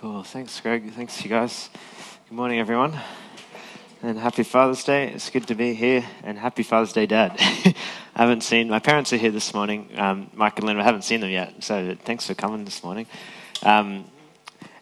Cool. 0.00 0.22
Thanks, 0.22 0.60
Greg. 0.60 0.92
Thanks, 0.92 1.24
you 1.24 1.28
guys. 1.28 1.70
Good 2.28 2.34
morning, 2.36 2.60
everyone. 2.60 2.96
And 4.00 4.16
happy 4.16 4.44
Father's 4.44 4.84
Day. 4.84 5.08
It's 5.08 5.28
good 5.28 5.48
to 5.48 5.56
be 5.56 5.74
here. 5.74 6.04
And 6.22 6.38
happy 6.38 6.62
Father's 6.62 6.92
Day, 6.92 7.06
Dad. 7.06 7.32
I 7.40 7.74
haven't 8.14 8.44
seen, 8.44 8.68
my 8.68 8.78
parents 8.78 9.12
are 9.12 9.16
here 9.16 9.32
this 9.32 9.52
morning, 9.52 9.90
um, 9.96 10.30
Mike 10.34 10.56
and 10.58 10.68
Lynn. 10.68 10.78
I 10.78 10.84
haven't 10.84 11.02
seen 11.02 11.20
them 11.20 11.30
yet. 11.30 11.64
So 11.64 11.96
thanks 12.04 12.28
for 12.28 12.34
coming 12.34 12.64
this 12.64 12.84
morning. 12.84 13.06
Um, 13.64 14.04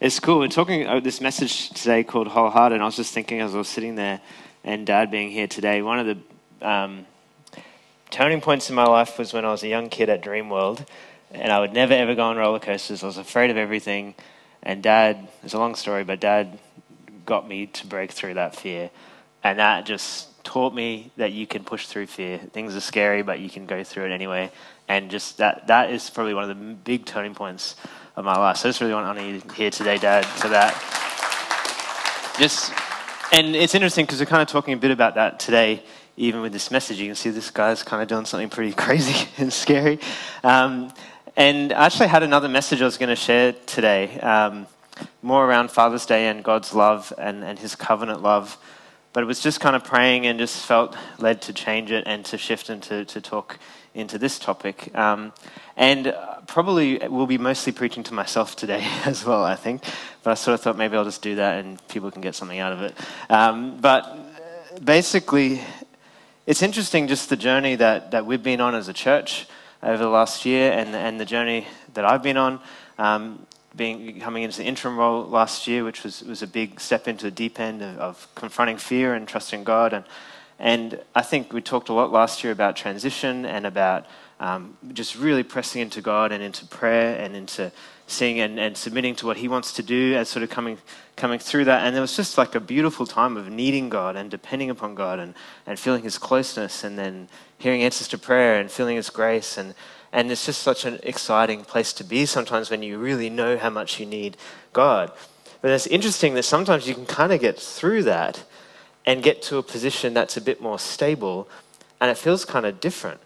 it's 0.00 0.20
cool. 0.20 0.40
We're 0.40 0.48
talking 0.48 0.82
about 0.82 1.02
this 1.02 1.22
message 1.22 1.70
today 1.70 2.04
called 2.04 2.28
Wholehearted. 2.28 2.74
And 2.74 2.82
I 2.82 2.84
was 2.84 2.96
just 2.96 3.14
thinking 3.14 3.40
as 3.40 3.54
I 3.54 3.58
was 3.58 3.68
sitting 3.68 3.94
there 3.94 4.20
and 4.64 4.86
Dad 4.86 5.10
being 5.10 5.30
here 5.30 5.46
today, 5.46 5.80
one 5.80 5.98
of 5.98 6.04
the 6.60 6.68
um, 6.68 7.06
turning 8.10 8.42
points 8.42 8.68
in 8.68 8.76
my 8.76 8.84
life 8.84 9.18
was 9.18 9.32
when 9.32 9.46
I 9.46 9.50
was 9.50 9.62
a 9.62 9.68
young 9.68 9.88
kid 9.88 10.10
at 10.10 10.22
Dreamworld. 10.22 10.86
And 11.30 11.50
I 11.50 11.60
would 11.60 11.72
never, 11.72 11.94
ever 11.94 12.14
go 12.14 12.24
on 12.24 12.36
roller 12.36 12.60
coasters. 12.60 13.02
I 13.02 13.06
was 13.06 13.16
afraid 13.16 13.48
of 13.48 13.56
everything. 13.56 14.14
And 14.66 14.82
dad, 14.82 15.28
it's 15.44 15.54
a 15.54 15.58
long 15.58 15.76
story, 15.76 16.02
but 16.02 16.18
dad 16.18 16.58
got 17.24 17.46
me 17.46 17.66
to 17.66 17.86
break 17.86 18.10
through 18.10 18.34
that 18.34 18.56
fear. 18.56 18.90
And 19.44 19.60
that 19.60 19.86
just 19.86 20.42
taught 20.42 20.74
me 20.74 21.12
that 21.16 21.30
you 21.30 21.46
can 21.46 21.62
push 21.62 21.86
through 21.86 22.06
fear. 22.08 22.38
Things 22.38 22.74
are 22.74 22.80
scary, 22.80 23.22
but 23.22 23.38
you 23.38 23.48
can 23.48 23.66
go 23.66 23.84
through 23.84 24.06
it 24.06 24.10
anyway. 24.10 24.50
And 24.88 25.08
just 25.08 25.38
that, 25.38 25.68
that 25.68 25.90
is 25.90 26.10
probably 26.10 26.34
one 26.34 26.50
of 26.50 26.58
the 26.58 26.74
big 26.74 27.06
turning 27.06 27.32
points 27.32 27.76
of 28.16 28.24
my 28.24 28.36
life. 28.36 28.56
So 28.56 28.68
I 28.68 28.70
just 28.70 28.80
really 28.80 28.92
want 28.92 29.04
to 29.04 29.10
honor 29.10 29.30
you 29.30 29.40
here 29.54 29.70
today, 29.70 29.98
Dad, 29.98 30.26
for 30.26 30.48
that. 30.48 30.74
Just, 32.36 32.72
and 33.32 33.54
it's 33.54 33.76
interesting 33.76 34.04
because 34.04 34.18
we're 34.18 34.26
kind 34.26 34.42
of 34.42 34.48
talking 34.48 34.74
a 34.74 34.76
bit 34.76 34.90
about 34.90 35.14
that 35.14 35.38
today, 35.38 35.80
even 36.16 36.40
with 36.40 36.52
this 36.52 36.72
message. 36.72 36.98
You 36.98 37.06
can 37.06 37.14
see 37.14 37.30
this 37.30 37.52
guy's 37.52 37.84
kind 37.84 38.02
of 38.02 38.08
doing 38.08 38.24
something 38.24 38.50
pretty 38.50 38.72
crazy 38.84 39.28
and 39.38 39.52
scary. 39.52 40.00
Um, 40.42 40.92
and 41.36 41.72
I 41.74 41.84
actually 41.84 42.08
had 42.08 42.22
another 42.22 42.48
message 42.48 42.80
I 42.80 42.86
was 42.86 42.96
going 42.96 43.10
to 43.10 43.16
share 43.16 43.52
today, 43.52 44.18
um, 44.20 44.66
more 45.20 45.46
around 45.46 45.70
Father's 45.70 46.06
Day 46.06 46.28
and 46.28 46.42
God's 46.42 46.72
love 46.72 47.12
and, 47.18 47.44
and 47.44 47.58
His 47.58 47.74
covenant 47.74 48.22
love. 48.22 48.56
But 49.12 49.22
it 49.22 49.26
was 49.26 49.40
just 49.40 49.60
kind 49.60 49.76
of 49.76 49.84
praying 49.84 50.26
and 50.26 50.38
just 50.38 50.64
felt 50.64 50.96
led 51.18 51.42
to 51.42 51.52
change 51.52 51.90
it 51.90 52.04
and 52.06 52.24
to 52.26 52.38
shift 52.38 52.70
and 52.70 52.82
to, 52.84 53.04
to 53.04 53.20
talk 53.20 53.58
into 53.94 54.16
this 54.18 54.38
topic. 54.38 54.96
Um, 54.96 55.34
and 55.76 56.14
probably 56.46 56.98
will 57.08 57.26
be 57.26 57.38
mostly 57.38 57.72
preaching 57.72 58.02
to 58.04 58.14
myself 58.14 58.56
today 58.56 58.86
as 59.04 59.24
well, 59.24 59.44
I 59.44 59.56
think. 59.56 59.82
But 60.22 60.30
I 60.30 60.34
sort 60.34 60.54
of 60.54 60.62
thought 60.62 60.78
maybe 60.78 60.96
I'll 60.96 61.04
just 61.04 61.22
do 61.22 61.34
that 61.36 61.62
and 61.62 61.86
people 61.88 62.10
can 62.10 62.22
get 62.22 62.34
something 62.34 62.58
out 62.58 62.72
of 62.72 62.80
it. 62.80 62.94
Um, 63.28 63.78
but 63.78 64.82
basically, 64.82 65.60
it's 66.46 66.62
interesting 66.62 67.08
just 67.08 67.28
the 67.28 67.36
journey 67.36 67.74
that, 67.74 68.12
that 68.12 68.24
we've 68.24 68.42
been 68.42 68.62
on 68.62 68.74
as 68.74 68.88
a 68.88 68.94
church 68.94 69.46
over 69.82 70.02
the 70.02 70.08
last 70.08 70.44
year 70.44 70.72
and, 70.72 70.94
and 70.94 71.20
the 71.20 71.24
journey 71.24 71.66
that 71.94 72.04
I've 72.04 72.22
been 72.22 72.36
on. 72.36 72.60
Um, 72.98 73.46
being 73.76 74.20
coming 74.20 74.42
into 74.42 74.58
the 74.58 74.64
interim 74.64 74.96
role 74.96 75.24
last 75.24 75.66
year, 75.66 75.84
which 75.84 76.02
was, 76.02 76.22
was 76.22 76.42
a 76.42 76.46
big 76.46 76.80
step 76.80 77.06
into 77.06 77.26
the 77.26 77.30
deep 77.30 77.60
end 77.60 77.82
of, 77.82 77.98
of 77.98 78.34
confronting 78.34 78.78
fear 78.78 79.14
and 79.14 79.28
trusting 79.28 79.64
God. 79.64 79.92
And, 79.92 80.04
and 80.58 81.00
I 81.14 81.22
think 81.22 81.52
we 81.52 81.60
talked 81.60 81.90
a 81.90 81.92
lot 81.92 82.10
last 82.10 82.42
year 82.42 82.52
about 82.52 82.76
transition 82.76 83.44
and 83.44 83.66
about 83.66 84.06
um, 84.40 84.76
just 84.92 85.16
really 85.16 85.42
pressing 85.42 85.82
into 85.82 86.00
God 86.00 86.32
and 86.32 86.42
into 86.42 86.64
prayer 86.66 87.18
and 87.18 87.36
into 87.36 87.70
seeing 88.06 88.40
and, 88.40 88.58
and 88.58 88.76
submitting 88.76 89.14
to 89.16 89.26
what 89.26 89.36
He 89.36 89.48
wants 89.48 89.72
to 89.74 89.82
do 89.82 90.14
as 90.14 90.28
sort 90.28 90.42
of 90.42 90.50
coming, 90.50 90.78
coming 91.16 91.38
through 91.38 91.64
that. 91.64 91.84
And 91.84 91.94
there 91.94 92.02
was 92.02 92.14
just 92.14 92.38
like 92.38 92.54
a 92.54 92.60
beautiful 92.60 93.06
time 93.06 93.36
of 93.36 93.50
needing 93.50 93.88
God 93.88 94.16
and 94.16 94.30
depending 94.30 94.70
upon 94.70 94.94
God 94.94 95.18
and, 95.18 95.34
and 95.66 95.78
feeling 95.78 96.02
His 96.02 96.18
closeness 96.18 96.84
and 96.84 96.98
then 96.98 97.28
hearing 97.58 97.82
answers 97.82 98.08
to 98.08 98.18
prayer 98.18 98.60
and 98.60 98.70
feeling 98.70 98.96
His 98.96 99.10
grace. 99.10 99.56
And, 99.56 99.74
and 100.12 100.30
it's 100.30 100.46
just 100.46 100.62
such 100.62 100.84
an 100.84 101.00
exciting 101.02 101.64
place 101.64 101.92
to 101.94 102.04
be 102.04 102.26
sometimes 102.26 102.70
when 102.70 102.82
you 102.82 102.98
really 102.98 103.30
know 103.30 103.56
how 103.56 103.70
much 103.70 103.98
you 103.98 104.06
need 104.06 104.36
God. 104.72 105.10
But 105.62 105.70
it's 105.70 105.86
interesting 105.86 106.34
that 106.34 106.44
sometimes 106.44 106.86
you 106.86 106.94
can 106.94 107.06
kind 107.06 107.32
of 107.32 107.40
get 107.40 107.58
through 107.58 108.02
that 108.04 108.44
and 109.06 109.22
get 109.22 109.40
to 109.42 109.56
a 109.56 109.62
position 109.62 110.14
that's 110.14 110.36
a 110.36 110.40
bit 110.40 110.60
more 110.60 110.78
stable 110.78 111.48
and 112.00 112.10
it 112.10 112.18
feels 112.18 112.44
kind 112.44 112.66
of 112.66 112.80
different. 112.80 113.20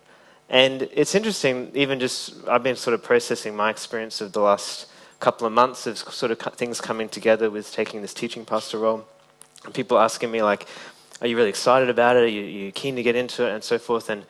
And 0.48 0.88
it's 0.92 1.14
interesting, 1.14 1.70
even 1.74 2.00
just, 2.00 2.34
I've 2.48 2.62
been 2.62 2.76
sort 2.76 2.94
of 2.94 3.02
processing 3.02 3.54
my 3.54 3.70
experience 3.70 4.20
of 4.20 4.32
the 4.32 4.40
last 4.40 4.86
couple 5.20 5.46
of 5.46 5.52
months 5.52 5.86
of 5.86 5.98
sort 5.98 6.32
of 6.32 6.38
things 6.54 6.80
coming 6.80 7.08
together 7.08 7.50
with 7.50 7.70
taking 7.72 8.00
this 8.00 8.14
teaching 8.14 8.44
pastor 8.44 8.78
role. 8.78 9.06
And 9.64 9.74
people 9.74 9.98
asking 9.98 10.30
me, 10.30 10.42
like, 10.42 10.66
are 11.20 11.26
you 11.26 11.36
really 11.36 11.50
excited 11.50 11.90
about 11.90 12.16
it? 12.16 12.20
Are 12.20 12.26
you, 12.26 12.42
are 12.42 12.66
you 12.66 12.72
keen 12.72 12.96
to 12.96 13.02
get 13.02 13.14
into 13.14 13.46
it? 13.46 13.52
And 13.52 13.62
so 13.62 13.78
forth. 13.78 14.08
And 14.08 14.24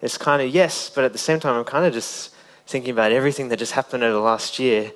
it's 0.00 0.16
kind 0.16 0.40
of 0.40 0.48
yes, 0.54 0.88
but 0.88 1.04
at 1.04 1.12
the 1.12 1.18
same 1.18 1.40
time, 1.40 1.56
I'm 1.56 1.64
kind 1.64 1.84
of 1.84 1.92
just 1.92 2.32
thinking 2.66 2.92
about 2.92 3.10
everything 3.10 3.48
that 3.48 3.58
just 3.58 3.72
happened 3.72 4.04
over 4.04 4.12
the 4.12 4.20
last 4.20 4.58
year. 4.58 4.92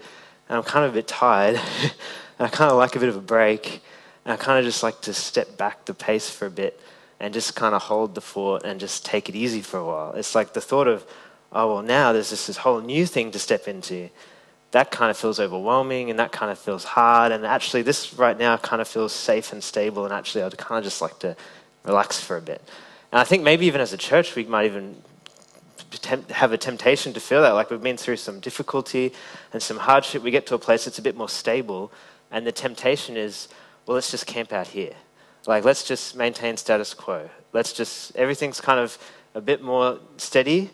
And 0.49 0.59
I'm 0.59 0.63
kind 0.63 0.85
of 0.85 0.93
a 0.93 0.95
bit 0.95 1.09
tired. 1.09 1.61
I 2.39 2.49
kind 2.49 2.71
of 2.71 2.79
like 2.79 2.97
a 2.97 3.01
bit 3.01 3.09
of 3.09 3.17
a 3.17 3.21
break. 3.21 3.83
And 4.25 4.33
I 4.33 4.37
kind 4.37 4.59
of 4.59 4.65
just 4.65 4.83
like 4.83 5.01
to 5.03 5.13
step 5.13 5.57
back 5.59 5.85
the 5.85 5.95
pace 5.95 6.31
for 6.31 6.47
a 6.47 6.51
bit 6.51 6.81
and 7.19 7.35
just 7.35 7.55
kind 7.55 7.75
of 7.75 7.83
hold 7.83 8.15
the 8.15 8.21
fort 8.21 8.65
and 8.65 8.81
just 8.81 9.05
take 9.05 9.29
it 9.29 9.35
easy 9.35 9.61
for 9.61 9.79
a 9.79 9.85
while. 9.85 10.13
It's 10.13 10.35
like 10.35 10.55
the 10.55 10.61
thought 10.61 10.89
of, 10.89 11.05
oh, 11.53 11.75
well, 11.75 11.83
now 11.83 12.13
there's 12.13 12.31
just 12.31 12.47
this 12.47 12.59
whole 12.59 12.81
new 12.81 13.05
thing 13.05 13.31
to 13.33 13.39
step 13.39 13.69
into. 13.69 14.09
That 14.73 14.91
kind 14.91 15.11
of 15.11 15.17
feels 15.17 15.41
overwhelming 15.41 16.11
and 16.11 16.19
that 16.19 16.31
kind 16.31 16.51
of 16.53 16.59
feels 16.59 16.85
hard. 16.85 17.33
And 17.33 17.45
actually, 17.45 17.83
this 17.83 18.15
right 18.15 18.39
now 18.39 18.57
kind 18.57 18.81
of 18.81 18.89
feels 18.89 19.13
safe 19.13 19.53
and 19.53 19.63
stable. 19.63 20.05
And 20.05 20.15
actually, 20.15 20.45
I'd 20.45 20.57
kind 20.57 20.79
of 20.79 20.85
just 20.85 21.01
like 21.01 21.19
to 21.21 21.37
relax 21.85 22.21
for 22.21 22.37
a 22.37 22.41
bit. 22.41 22.63
And 23.11 23.21
I 23.21 23.25
think 23.25 23.43
maybe 23.43 23.67
even 23.67 23.81
as 23.81 23.93
a 23.93 23.97
church, 23.97 24.37
we 24.37 24.45
might 24.45 24.67
even 24.67 25.03
have 26.31 26.53
a 26.53 26.59
temptation 26.59 27.13
to 27.15 27.21
feel 27.21 27.43
that. 27.43 27.51
Like 27.51 27.71
we've 27.71 27.83
been 27.83 27.97
through 27.97 28.17
some 28.17 28.39
difficulty 28.39 29.13
and 29.53 29.61
some 29.63 29.79
hardship. 29.79 30.23
We 30.23 30.31
get 30.31 30.47
to 30.47 30.55
a 30.55 30.59
place 30.59 30.85
that's 30.85 30.99
a 30.99 31.03
bit 31.03 31.17
more 31.17 31.29
stable. 31.29 31.93
And 32.31 32.47
the 32.47 32.53
temptation 32.53 33.17
is, 33.17 33.49
well, 33.87 33.97
let's 33.97 34.11
just 34.11 34.27
camp 34.27 34.53
out 34.53 34.69
here. 34.69 34.95
Like, 35.47 35.65
let's 35.65 35.83
just 35.83 36.15
maintain 36.15 36.57
status 36.57 36.95
quo. 36.95 37.29
Let's 37.53 37.73
just, 37.73 38.15
everything's 38.15 38.61
kind 38.61 38.79
of 38.79 38.99
a 39.35 39.41
bit 39.41 39.63
more 39.63 39.99
steady. 40.17 40.71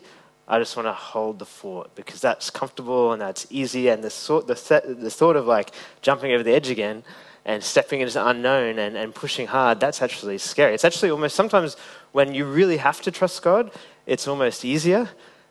I 0.47 0.59
just 0.59 0.77
want 0.77 0.87
to 0.87 0.93
hold 0.93 1.39
the 1.39 1.45
fort 1.45 1.93
because 1.95 2.21
that's 2.21 2.49
comfortable 2.49 3.11
and 3.11 3.21
that's 3.21 3.45
easy. 3.49 3.89
And 3.89 4.03
the, 4.03 4.09
sort, 4.09 4.47
the, 4.47 4.55
th- 4.55 4.83
the 4.85 5.09
thought 5.09 5.35
of 5.35 5.45
like 5.45 5.71
jumping 6.01 6.31
over 6.31 6.43
the 6.43 6.53
edge 6.53 6.69
again 6.69 7.03
and 7.45 7.63
stepping 7.63 8.01
into 8.01 8.13
the 8.13 8.27
unknown 8.27 8.79
and, 8.79 8.95
and 8.95 9.13
pushing 9.13 9.47
hard, 9.47 9.79
that's 9.79 10.01
actually 10.01 10.37
scary. 10.37 10.73
It's 10.73 10.85
actually 10.85 11.11
almost 11.11 11.35
sometimes 11.35 11.75
when 12.13 12.33
you 12.33 12.45
really 12.45 12.77
have 12.77 13.01
to 13.01 13.11
trust 13.11 13.41
God, 13.41 13.71
it's 14.05 14.27
almost 14.27 14.63
easier. 14.63 15.09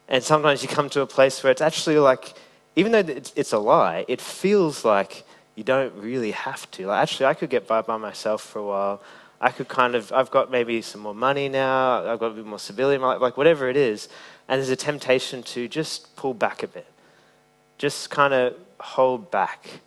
And 0.08 0.22
sometimes 0.22 0.62
you 0.62 0.68
come 0.68 0.88
to 0.90 1.02
a 1.02 1.06
place 1.06 1.42
where 1.42 1.50
it's 1.50 1.60
actually 1.60 1.98
like, 1.98 2.34
even 2.74 2.92
though 2.92 2.98
it's, 2.98 3.32
it's 3.36 3.52
a 3.52 3.58
lie, 3.58 4.04
it 4.08 4.20
feels 4.20 4.84
like 4.84 5.24
you 5.56 5.64
don't 5.64 5.94
really 5.94 6.30
have 6.30 6.70
to. 6.72 6.86
Like, 6.86 7.02
actually, 7.02 7.26
I 7.26 7.34
could 7.34 7.50
get 7.50 7.66
by 7.66 7.82
by 7.82 7.96
myself 7.96 8.42
for 8.42 8.60
a 8.60 8.64
while. 8.64 9.02
I 9.40 9.50
could 9.50 9.68
kind 9.68 9.94
of, 9.94 10.12
I've 10.12 10.30
got 10.30 10.50
maybe 10.50 10.80
some 10.80 11.02
more 11.02 11.14
money 11.14 11.48
now, 11.48 12.10
I've 12.10 12.18
got 12.18 12.26
a 12.26 12.34
bit 12.34 12.46
more 12.46 12.58
stability 12.58 12.96
in 12.96 13.00
my 13.02 13.08
life, 13.08 13.20
like 13.20 13.36
whatever 13.36 13.68
it 13.68 13.76
is. 13.76 14.08
And 14.48 14.58
there's 14.58 14.70
a 14.70 14.76
temptation 14.76 15.42
to 15.44 15.68
just 15.68 16.14
pull 16.16 16.34
back 16.34 16.62
a 16.62 16.68
bit, 16.68 16.86
just 17.78 18.10
kind 18.10 18.32
of 18.32 18.54
hold 18.78 19.30
back 19.30 19.80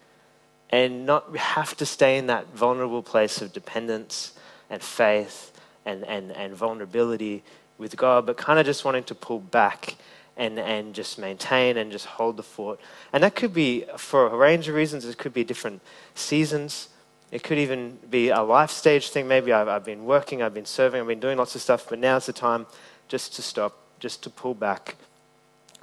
and 0.70 1.06
not 1.06 1.36
have 1.36 1.75
to 1.78 1.86
stay 1.86 2.18
in 2.18 2.28
that 2.28 2.47
vulnerable 2.53 3.02
place 3.02 3.42
of 3.42 3.53
dependence 3.53 4.34
and 4.69 4.81
faith 4.81 5.52
and, 5.86 6.03
and, 6.06 6.31
and 6.31 6.53
vulnerability 6.53 7.44
with 7.78 7.96
God, 7.96 8.25
but 8.25 8.38
kind 8.38 8.59
of 8.59 8.66
just 8.66 8.86
wanting 8.86 9.03
to 9.06 9.16
pull 9.16 9.40
back 9.40 9.96
and, 10.38 10.59
and 10.59 10.94
just 10.94 11.18
maintain 11.18 11.78
and 11.78 11.92
just 11.92 12.06
hold 12.06 12.38
the 12.38 12.44
fort. 12.44 12.80
And 13.12 13.24
that 13.24 13.36
could 13.36 13.53
be 13.53 13.86
for 13.98 14.28
a 14.28 14.36
range 14.36 14.68
of 14.68 14.75
reasons. 14.75 15.06
It 15.06 15.18
could 15.18 15.34
be 15.34 15.44
different 15.44 15.81
seasons. 16.16 16.90
It 17.31 17.44
could 17.44 17.58
even 17.58 17.98
be 18.09 18.30
a 18.30 18.42
life 18.42 18.72
stage 18.72 19.09
thing. 19.09 19.28
Maybe 19.28 19.52
I've, 19.52 19.68
I've 19.68 19.86
been 19.86 20.06
working, 20.06 20.42
I've 20.42 20.53
been 20.53 20.66
serving, 20.66 21.02
I've 21.02 21.08
been 21.08 21.19
doing 21.19 21.38
lots 21.38 21.56
of 21.56 21.62
stuff, 21.62 21.88
but 21.90 22.00
now's 22.00 22.25
the 22.25 22.34
time 22.34 22.68
just 23.08 23.36
to 23.36 23.42
stop, 23.42 23.78
just 24.00 24.24
to 24.24 24.30
pull 24.30 24.54
back, 24.54 24.96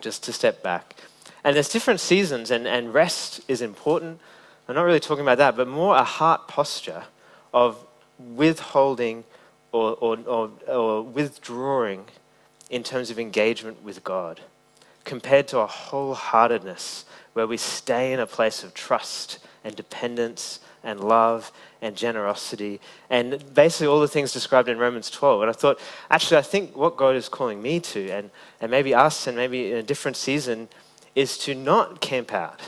just 0.00 0.25
to 0.25 0.32
step 0.32 0.62
back. 0.62 0.97
And 1.44 1.54
there's 1.54 1.69
different 1.69 2.00
seasons, 2.00 2.50
and, 2.50 2.66
and 2.66 2.93
rest 2.93 3.41
is 3.47 3.62
important. 3.62 4.18
I'm 4.68 4.74
not 4.74 4.83
really 4.83 5.01
talking 5.01 5.22
about 5.22 5.39
that, 5.39 5.57
but 5.57 5.68
more 5.68 5.97
a 5.97 6.04
heart 6.04 6.48
posture 6.48 7.04
of 7.54 7.78
withholding 8.18 9.24
or, 9.72 9.97
or, 10.01 10.18
or, 10.27 10.51
or 10.66 11.03
withdrawing 11.03 12.07
in 12.68 12.83
terms 12.83 13.10
of 13.10 13.18
engagement 13.18 13.83
with 13.83 14.03
God, 14.03 14.41
compared 15.04 15.47
to 15.48 15.60
a 15.60 15.66
wholeheartedness 15.66 17.04
where 17.34 17.47
we 17.47 17.57
stay 17.57 18.13
in 18.13 18.18
a 18.18 18.27
place 18.27 18.65
of 18.65 18.74
trust 18.74 19.39
and 19.63 19.77
dependence 19.77 20.59
and 20.86 21.00
love 21.00 21.53
and 21.83 21.97
generosity 21.97 22.80
and 23.10 23.42
basically 23.54 23.88
all 23.88 24.00
the 24.00 24.09
things 24.09 24.33
described 24.33 24.68
in 24.68 24.78
Romans 24.78 25.10
12. 25.10 25.42
And 25.42 25.50
I 25.50 25.53
thought, 25.53 25.78
actually, 26.10 26.38
I 26.38 26.42
think 26.42 26.77
what 26.77 26.97
God 26.97 27.16
is 27.16 27.28
calling 27.28 27.60
me 27.60 27.80
to, 27.80 28.09
and, 28.10 28.30
and 28.60 28.71
maybe 28.71 28.94
us, 28.94 29.27
and 29.27 29.36
maybe 29.36 29.72
in 29.72 29.77
a 29.77 29.83
different 29.83 30.16
season, 30.16 30.68
is 31.15 31.36
to 31.38 31.54
not 31.54 32.00
camp 32.00 32.33
out, 32.33 32.60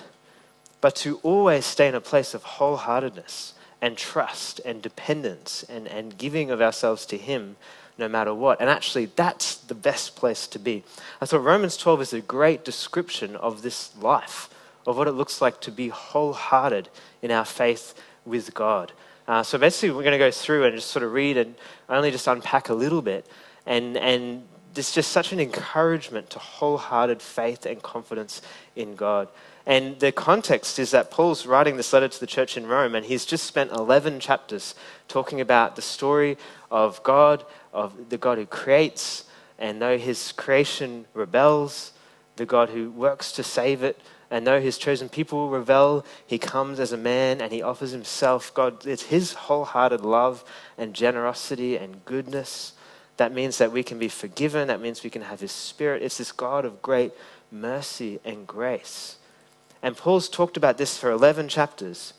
but 0.81 0.97
to 0.97 1.19
always 1.23 1.65
stay 1.65 1.89
in 1.89 1.95
a 1.95 2.01
place 2.01 2.35
of 2.35 2.43
wholeheartedness 2.45 3.53
and 3.81 3.97
trust 3.97 4.61
and 4.65 4.83
dependence 4.83 5.65
and, 5.69 5.87
and 5.87 6.19
giving 6.19 6.51
of 6.51 6.61
ourselves 6.61 7.07
to 7.07 7.17
Him 7.17 7.57
no 7.97 8.09
matter 8.09 8.35
what. 8.35 8.61
And 8.61 8.69
actually, 8.69 9.07
that's 9.07 9.57
the 9.57 9.75
best 9.75 10.17
place 10.17 10.47
to 10.49 10.59
be. 10.59 10.85
I 11.21 11.27
thought 11.27 11.43
Romans 11.43 11.77
12 11.77 12.03
is 12.03 12.13
a 12.13 12.21
great 12.21 12.65
description 12.65 13.37
of 13.37 13.63
this 13.63 13.97
life 13.97 14.51
of 14.87 14.97
what 14.97 15.07
it 15.07 15.13
looks 15.13 15.43
like 15.43 15.61
to 15.61 15.71
be 15.71 15.89
wholehearted 15.89 16.89
in 17.21 17.31
our 17.31 17.45
faith 17.45 17.95
with 18.29 18.55
God. 18.55 18.93
Uh, 19.27 19.43
so 19.43 19.59
basically, 19.59 19.91
we're 19.91 20.03
going 20.03 20.13
to 20.13 20.19
go 20.19 20.31
through 20.31 20.65
and 20.65 20.75
just 20.75 20.91
sort 20.91 21.03
of 21.03 21.13
read 21.13 21.37
and 21.37 21.55
only 21.89 22.11
just 22.11 22.27
unpack 22.27 22.69
a 22.69 22.75
little 22.75 23.03
bit. 23.03 23.27
And, 23.67 23.97
and 23.97 24.47
it's 24.75 24.93
just 24.93 25.11
such 25.13 25.33
an 25.33 25.41
encouragement 25.41 26.31
to 26.31 26.39
wholehearted 26.39 27.21
faith 27.21 27.67
and 27.67 27.83
confidence 27.83 28.41
in 28.77 28.95
God. 28.95 29.29
And 29.67 29.99
the 30.01 30.13
context 30.13 30.79
is 30.79 30.93
that 30.93 31.11
Paul's 31.11 31.45
writing 31.45 31.77
this 31.77 31.93
letter 31.93 32.09
to 32.09 32.21
the 32.21 32.27
church 32.27 32.57
in 32.57 32.67
Rome, 32.67 32.95
and 32.95 33.05
he's 33.05 33.27
just 33.27 33.45
spent 33.45 33.71
11 33.71 34.21
chapters 34.21 34.75
talking 35.09 35.43
about 35.43 35.77
the 35.77 35.83
story 35.83 36.39
of 36.71 37.03
God, 37.03 37.45
of 37.73 38.09
the 38.09 38.17
God 38.17 38.39
who 38.39 38.47
creates, 38.47 39.25
and 39.59 39.83
though 39.83 39.99
his 39.99 40.33
creation 40.33 41.05
rebels, 41.13 41.93
the 42.37 42.47
God 42.47 42.71
who 42.71 42.91
works 42.91 43.33
to 43.33 43.43
save 43.43 43.83
it, 43.83 44.01
and 44.31 44.47
though 44.47 44.61
his 44.61 44.77
chosen 44.77 45.09
people 45.09 45.49
rebel, 45.49 46.05
he 46.27 46.39
comes 46.39 46.81
as 46.81 46.93
a 46.93 46.99
man 46.99 47.41
and 47.41 47.53
he 47.53 47.63
offers 47.63 47.93
himself. 47.93 48.53
God, 48.53 48.87
it's 48.87 49.05
his 49.05 49.33
wholehearted 49.33 50.03
love 50.03 50.45
and 50.77 50.93
generosity 50.95 51.77
and 51.77 52.05
goodness. 52.05 52.75
That 53.17 53.33
means 53.33 53.59
that 53.59 53.73
we 53.73 53.83
can 53.83 53.99
be 53.99 54.09
forgiven. 54.09 54.69
That 54.69 54.81
means 54.81 55.03
we 55.03 55.11
can 55.11 55.23
have 55.23 55.41
his 55.41 55.53
spirit. 55.53 56.03
It's 56.03 56.19
this 56.19 56.31
God 56.31 56.65
of 56.65 56.83
great 56.83 57.13
mercy 57.51 58.21
and 58.25 58.47
grace. 58.47 59.17
And 59.83 59.97
Paul's 59.97 60.29
talked 60.29 60.57
about 60.57 60.77
this 60.77 60.99
for 60.99 61.11
11 61.11 61.49
chapters. 61.49 62.13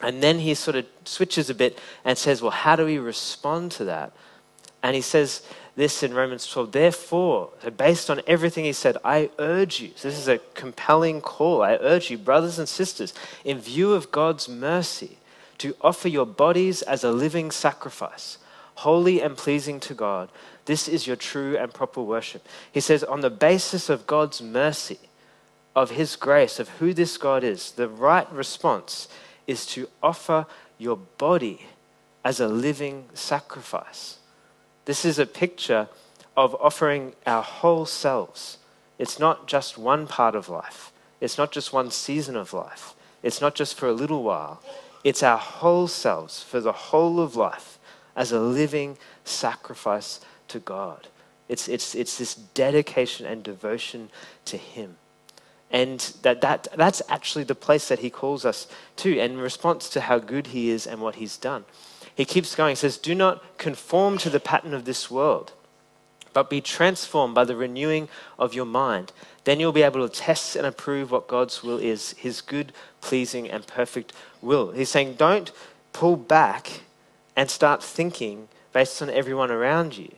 And 0.00 0.22
then 0.22 0.40
he 0.40 0.54
sort 0.54 0.76
of 0.76 0.86
switches 1.04 1.50
a 1.50 1.54
bit 1.54 1.78
and 2.04 2.16
says, 2.16 2.40
well, 2.40 2.50
how 2.50 2.76
do 2.76 2.84
we 2.84 2.98
respond 2.98 3.72
to 3.72 3.84
that? 3.84 4.12
And 4.82 4.94
he 4.94 5.02
says, 5.02 5.42
this 5.74 6.02
in 6.02 6.12
Romans 6.12 6.46
12. 6.46 6.72
Therefore, 6.72 7.50
based 7.76 8.10
on 8.10 8.20
everything 8.26 8.64
he 8.64 8.72
said, 8.72 8.96
I 9.04 9.30
urge 9.38 9.80
you. 9.80 9.90
So 9.96 10.08
this 10.08 10.18
is 10.18 10.28
a 10.28 10.40
compelling 10.54 11.20
call. 11.20 11.62
I 11.62 11.78
urge 11.80 12.10
you, 12.10 12.18
brothers 12.18 12.58
and 12.58 12.68
sisters, 12.68 13.14
in 13.44 13.58
view 13.58 13.94
of 13.94 14.10
God's 14.10 14.48
mercy, 14.48 15.18
to 15.58 15.74
offer 15.80 16.08
your 16.08 16.26
bodies 16.26 16.82
as 16.82 17.04
a 17.04 17.12
living 17.12 17.50
sacrifice, 17.50 18.38
holy 18.76 19.20
and 19.22 19.36
pleasing 19.36 19.80
to 19.80 19.94
God. 19.94 20.28
This 20.66 20.88
is 20.88 21.06
your 21.06 21.16
true 21.16 21.56
and 21.56 21.72
proper 21.72 22.02
worship. 22.02 22.46
He 22.70 22.80
says, 22.80 23.02
on 23.02 23.20
the 23.20 23.30
basis 23.30 23.88
of 23.88 24.06
God's 24.06 24.42
mercy, 24.42 24.98
of 25.74 25.92
his 25.92 26.16
grace, 26.16 26.60
of 26.60 26.68
who 26.68 26.92
this 26.92 27.16
God 27.16 27.42
is, 27.42 27.72
the 27.72 27.88
right 27.88 28.30
response 28.30 29.08
is 29.46 29.64
to 29.66 29.88
offer 30.02 30.46
your 30.78 30.96
body 30.96 31.66
as 32.24 32.40
a 32.40 32.48
living 32.48 33.08
sacrifice. 33.14 34.18
This 34.84 35.04
is 35.04 35.18
a 35.18 35.26
picture 35.26 35.88
of 36.36 36.56
offering 36.60 37.14
our 37.26 37.42
whole 37.42 37.86
selves. 37.86 38.58
It's 38.98 39.18
not 39.18 39.46
just 39.46 39.78
one 39.78 40.06
part 40.06 40.34
of 40.34 40.48
life, 40.48 40.92
it's 41.20 41.38
not 41.38 41.52
just 41.52 41.72
one 41.72 41.90
season 41.90 42.36
of 42.36 42.52
life, 42.52 42.94
it's 43.22 43.40
not 43.40 43.54
just 43.54 43.76
for 43.76 43.88
a 43.88 43.92
little 43.92 44.22
while. 44.22 44.62
It's 45.04 45.22
our 45.22 45.38
whole 45.38 45.88
selves 45.88 46.42
for 46.42 46.60
the 46.60 46.72
whole 46.72 47.18
of 47.18 47.34
life 47.34 47.78
as 48.14 48.30
a 48.30 48.38
living 48.38 48.98
sacrifice 49.24 50.20
to 50.46 50.60
God. 50.60 51.08
It's, 51.48 51.66
it's, 51.68 51.96
it's 51.96 52.18
this 52.18 52.36
dedication 52.36 53.26
and 53.26 53.42
devotion 53.42 54.10
to 54.44 54.56
Him. 54.56 54.96
And 55.72 55.98
that, 56.22 56.40
that, 56.42 56.68
that's 56.76 57.02
actually 57.08 57.44
the 57.44 57.56
place 57.56 57.88
that 57.88 57.98
He 57.98 58.10
calls 58.10 58.44
us 58.44 58.68
to 58.96 59.18
in 59.18 59.38
response 59.38 59.88
to 59.90 60.02
how 60.02 60.18
good 60.20 60.48
He 60.48 60.70
is 60.70 60.86
and 60.86 61.00
what 61.00 61.16
He's 61.16 61.36
done 61.36 61.64
he 62.22 62.26
keeps 62.26 62.54
going. 62.54 62.70
He 62.70 62.76
says, 62.76 62.98
Do 62.98 63.16
not 63.16 63.58
conform 63.58 64.16
to 64.18 64.30
the 64.30 64.38
pattern 64.38 64.74
of 64.74 64.84
this 64.84 65.10
world, 65.10 65.50
but 66.32 66.48
be 66.48 66.60
transformed 66.60 67.34
by 67.34 67.42
the 67.42 67.56
renewing 67.56 68.08
of 68.38 68.54
your 68.54 68.64
mind. 68.64 69.10
Then 69.42 69.58
you'll 69.58 69.72
be 69.72 69.82
able 69.82 70.08
to 70.08 70.14
test 70.14 70.54
and 70.54 70.64
approve 70.64 71.10
what 71.10 71.26
God's 71.26 71.64
will 71.64 71.78
is, 71.78 72.12
his 72.12 72.40
good, 72.40 72.72
pleasing, 73.00 73.50
and 73.50 73.66
perfect 73.66 74.12
will. 74.40 74.70
He's 74.70 74.88
saying, 74.88 75.14
Don't 75.14 75.50
pull 75.92 76.14
back 76.14 76.82
and 77.34 77.50
start 77.50 77.82
thinking 77.82 78.46
based 78.72 79.02
on 79.02 79.10
everyone 79.10 79.50
around 79.50 79.98
you, 79.98 80.12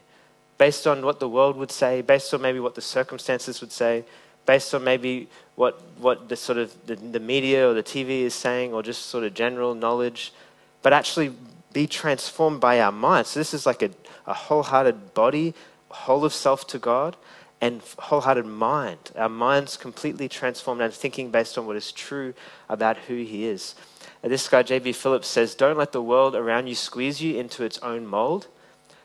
based 0.58 0.86
on 0.86 1.06
what 1.06 1.20
the 1.20 1.28
world 1.28 1.56
would 1.56 1.72
say, 1.72 2.02
based 2.02 2.34
on 2.34 2.42
maybe 2.42 2.60
what 2.60 2.74
the 2.74 2.82
circumstances 2.82 3.62
would 3.62 3.72
say, 3.72 4.04
based 4.44 4.74
on 4.74 4.84
maybe 4.84 5.26
what, 5.54 5.80
what 5.96 6.28
the 6.28 6.36
sort 6.36 6.58
of 6.58 6.86
the, 6.86 6.96
the 6.96 7.18
media 7.18 7.66
or 7.66 7.72
the 7.72 7.82
TV 7.82 8.20
is 8.20 8.34
saying, 8.34 8.74
or 8.74 8.82
just 8.82 9.06
sort 9.06 9.24
of 9.24 9.32
general 9.32 9.74
knowledge, 9.74 10.34
but 10.82 10.92
actually 10.92 11.32
be 11.74 11.86
transformed 11.86 12.60
by 12.60 12.80
our 12.80 12.92
minds. 12.92 13.30
So 13.30 13.40
this 13.40 13.52
is 13.52 13.66
like 13.66 13.82
a, 13.82 13.90
a 14.26 14.32
wholehearted 14.32 15.12
body, 15.12 15.52
whole 15.90 16.24
of 16.24 16.32
self 16.32 16.66
to 16.68 16.78
God, 16.78 17.16
and 17.60 17.82
wholehearted 17.98 18.46
mind. 18.46 19.10
Our 19.16 19.28
minds 19.28 19.76
completely 19.76 20.28
transformed 20.28 20.80
and 20.80 20.94
thinking 20.94 21.30
based 21.30 21.58
on 21.58 21.66
what 21.66 21.76
is 21.76 21.92
true 21.92 22.32
about 22.68 22.96
who 22.96 23.16
He 23.16 23.44
is. 23.44 23.74
And 24.22 24.32
this 24.32 24.48
guy, 24.48 24.62
J.B. 24.62 24.92
Phillips, 24.92 25.28
says, 25.28 25.54
Don't 25.54 25.76
let 25.76 25.92
the 25.92 26.00
world 26.00 26.34
around 26.34 26.68
you 26.68 26.74
squeeze 26.74 27.20
you 27.20 27.38
into 27.38 27.64
its 27.64 27.78
own 27.80 28.06
mold, 28.06 28.46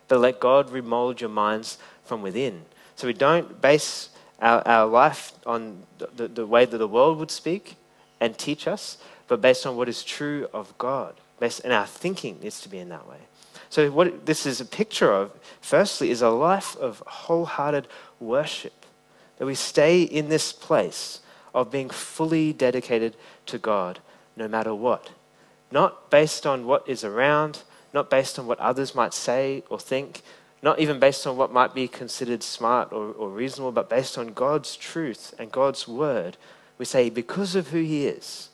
but 0.07 0.19
let 0.19 0.39
God 0.39 0.69
remold 0.69 1.19
your 1.19 1.29
minds 1.29 1.77
from 2.05 2.21
within. 2.21 2.61
So 2.95 3.07
we 3.07 3.13
don't 3.13 3.59
base 3.61 4.09
our, 4.41 4.65
our 4.67 4.85
life 4.85 5.33
on 5.45 5.83
the, 5.97 6.27
the 6.27 6.45
way 6.45 6.65
that 6.65 6.77
the 6.77 6.87
world 6.87 7.17
would 7.17 7.31
speak 7.31 7.75
and 8.21 8.37
teach 8.37 8.67
us, 8.67 8.97
but 9.27 9.41
based 9.41 9.65
on 9.65 9.75
what 9.75 9.89
is 9.89 10.03
true 10.03 10.47
of 10.53 10.77
God 10.77 11.15
and 11.41 11.73
our 11.73 11.85
thinking 11.85 12.39
needs 12.41 12.61
to 12.61 12.69
be 12.69 12.79
in 12.79 12.89
that 12.89 13.07
way. 13.07 13.17
So, 13.69 13.91
what 13.91 14.25
this 14.25 14.45
is 14.45 14.59
a 14.59 14.65
picture 14.65 15.11
of, 15.11 15.31
firstly, 15.61 16.09
is 16.09 16.21
a 16.21 16.29
life 16.29 16.75
of 16.77 17.03
wholehearted 17.05 17.87
worship. 18.19 18.85
That 19.37 19.45
we 19.45 19.55
stay 19.55 20.03
in 20.03 20.29
this 20.29 20.51
place 20.51 21.21
of 21.53 21.71
being 21.71 21.89
fully 21.89 22.51
dedicated 22.51 23.15
to 23.47 23.57
God 23.57 23.99
no 24.35 24.47
matter 24.47 24.73
what. 24.73 25.11
Not 25.71 26.09
based 26.09 26.45
on 26.45 26.65
what 26.65 26.87
is 26.87 27.03
around, 27.03 27.63
not 27.93 28.09
based 28.09 28.39
on 28.39 28.47
what 28.47 28.59
others 28.59 28.95
might 28.95 29.13
say 29.13 29.63
or 29.69 29.79
think, 29.79 30.21
not 30.61 30.79
even 30.79 30.99
based 30.99 31.25
on 31.25 31.37
what 31.37 31.53
might 31.53 31.73
be 31.73 31.87
considered 31.87 32.43
smart 32.43 32.91
or, 32.91 33.11
or 33.11 33.29
reasonable, 33.29 33.71
but 33.71 33.89
based 33.89 34.17
on 34.17 34.33
God's 34.33 34.75
truth 34.75 35.33
and 35.39 35.51
God's 35.51 35.87
word. 35.87 36.37
We 36.77 36.85
say, 36.85 37.09
because 37.09 37.55
of 37.55 37.69
who 37.69 37.79
He 37.79 38.07
is, 38.07 38.48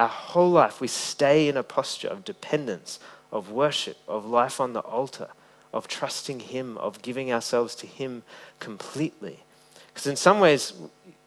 our 0.00 0.08
whole 0.08 0.50
life, 0.50 0.80
we 0.80 0.88
stay 0.88 1.46
in 1.46 1.58
a 1.58 1.62
posture 1.62 2.08
of 2.08 2.24
dependence, 2.24 2.98
of 3.30 3.50
worship, 3.50 3.98
of 4.08 4.24
life 4.24 4.58
on 4.58 4.72
the 4.72 4.80
altar, 4.80 5.28
of 5.74 5.86
trusting 5.88 6.40
Him, 6.40 6.78
of 6.78 7.02
giving 7.02 7.30
ourselves 7.30 7.74
to 7.76 7.86
Him 7.86 8.22
completely. 8.60 9.40
Because 9.88 10.06
in 10.06 10.16
some 10.16 10.40
ways, 10.40 10.72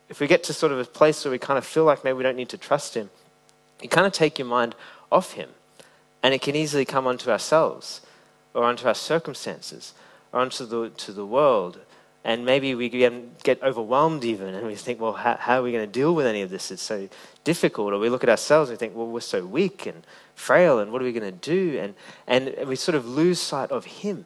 if 0.09 0.19
we 0.19 0.25
get 0.25 0.43
to 0.45 0.53
sort 0.53 0.71
of 0.71 0.79
a 0.79 0.85
place 0.85 1.23
where 1.23 1.31
we 1.31 1.37
kind 1.37 1.59
of 1.59 1.65
feel 1.65 1.83
like 1.83 2.03
maybe 2.03 2.17
we 2.17 2.23
don't 2.23 2.35
need 2.35 2.49
to 2.49 2.57
trust 2.57 2.95
Him, 2.95 3.11
you 3.79 3.89
kind 3.89 4.07
of 4.07 4.11
take 4.11 4.39
your 4.39 4.47
mind 4.47 4.73
off 5.11 5.33
Him. 5.33 5.49
And 6.23 6.33
it 6.33 6.41
can 6.41 6.55
easily 6.55 6.83
come 6.83 7.05
onto 7.05 7.29
ourselves, 7.29 8.01
or 8.55 8.63
onto 8.63 8.87
our 8.87 8.95
circumstances, 8.95 9.93
or 10.31 10.39
onto 10.39 10.65
the, 10.65 10.89
to 10.89 11.11
the 11.11 11.27
world, 11.27 11.79
and 12.25 12.45
maybe 12.45 12.73
we 12.73 12.87
get 12.87 13.61
overwhelmed 13.61 14.23
even 14.23 14.53
and 14.53 14.65
we 14.65 14.75
think, 14.75 15.01
well, 15.01 15.13
how, 15.13 15.35
how 15.35 15.59
are 15.59 15.61
we 15.61 15.73
going 15.73 15.85
to 15.85 15.91
deal 15.91 16.15
with 16.15 16.25
any 16.25 16.41
of 16.41 16.49
this? 16.49 16.71
It's 16.71 16.81
so 16.81 17.09
difficult. 17.43 17.91
Or 17.91 17.99
we 17.99 18.09
look 18.09 18.23
at 18.23 18.29
ourselves 18.29 18.69
and 18.69 18.77
we 18.77 18.79
think, 18.79 18.95
well, 18.95 19.07
we're 19.07 19.19
so 19.19 19.45
weak 19.45 19.85
and 19.85 20.05
frail 20.33 20.79
and 20.79 20.91
what 20.91 21.01
are 21.01 21.05
we 21.05 21.11
going 21.11 21.29
to 21.29 21.37
do? 21.37 21.77
And, 21.79 21.95
and 22.25 22.67
we 22.67 22.77
sort 22.77 22.95
of 22.95 23.05
lose 23.05 23.41
sight 23.41 23.71
of 23.71 23.85
Him. 23.85 24.25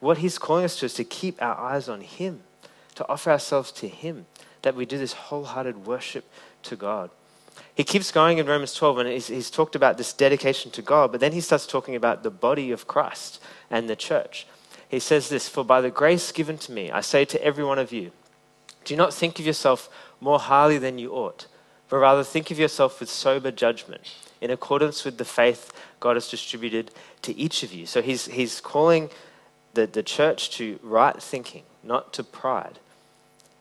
What 0.00 0.18
He's 0.18 0.38
calling 0.38 0.64
us 0.64 0.78
to 0.80 0.86
is 0.86 0.94
to 0.94 1.04
keep 1.04 1.40
our 1.42 1.58
eyes 1.58 1.90
on 1.90 2.00
Him, 2.00 2.40
to 2.94 3.06
offer 3.06 3.30
ourselves 3.30 3.70
to 3.72 3.88
Him, 3.88 4.24
that 4.62 4.74
we 4.74 4.86
do 4.86 4.96
this 4.96 5.12
wholehearted 5.12 5.86
worship 5.86 6.24
to 6.62 6.76
God. 6.76 7.10
He 7.74 7.84
keeps 7.84 8.10
going 8.10 8.38
in 8.38 8.46
Romans 8.46 8.72
12 8.72 8.98
and 8.98 9.08
he's, 9.10 9.26
he's 9.26 9.50
talked 9.50 9.76
about 9.76 9.98
this 9.98 10.14
dedication 10.14 10.70
to 10.72 10.82
God, 10.82 11.12
but 11.12 11.20
then 11.20 11.32
he 11.32 11.42
starts 11.42 11.66
talking 11.66 11.94
about 11.94 12.22
the 12.22 12.30
body 12.30 12.70
of 12.70 12.86
Christ 12.86 13.42
and 13.70 13.90
the 13.90 13.96
church 13.96 14.46
he 14.88 14.98
says 14.98 15.28
this 15.28 15.48
For 15.48 15.64
by 15.64 15.80
the 15.80 15.90
grace 15.90 16.32
given 16.32 16.58
to 16.58 16.72
me, 16.72 16.90
I 16.90 17.00
say 17.00 17.24
to 17.26 17.42
every 17.42 17.64
one 17.64 17.78
of 17.78 17.92
you, 17.92 18.12
do 18.84 18.96
not 18.96 19.12
think 19.12 19.38
of 19.38 19.46
yourself 19.46 19.88
more 20.20 20.38
highly 20.38 20.78
than 20.78 20.98
you 20.98 21.12
ought, 21.12 21.46
but 21.88 21.98
rather 21.98 22.24
think 22.24 22.50
of 22.50 22.58
yourself 22.58 23.00
with 23.00 23.10
sober 23.10 23.50
judgment, 23.50 24.14
in 24.40 24.50
accordance 24.50 25.04
with 25.04 25.18
the 25.18 25.24
faith 25.24 25.72
God 25.98 26.16
has 26.16 26.28
distributed 26.28 26.90
to 27.22 27.36
each 27.36 27.62
of 27.62 27.72
you. 27.72 27.86
So 27.86 28.00
he's, 28.02 28.26
he's 28.26 28.60
calling 28.60 29.10
the, 29.74 29.86
the 29.86 30.02
church 30.02 30.50
to 30.50 30.78
right 30.82 31.20
thinking, 31.20 31.64
not 31.82 32.12
to 32.14 32.24
pride. 32.24 32.78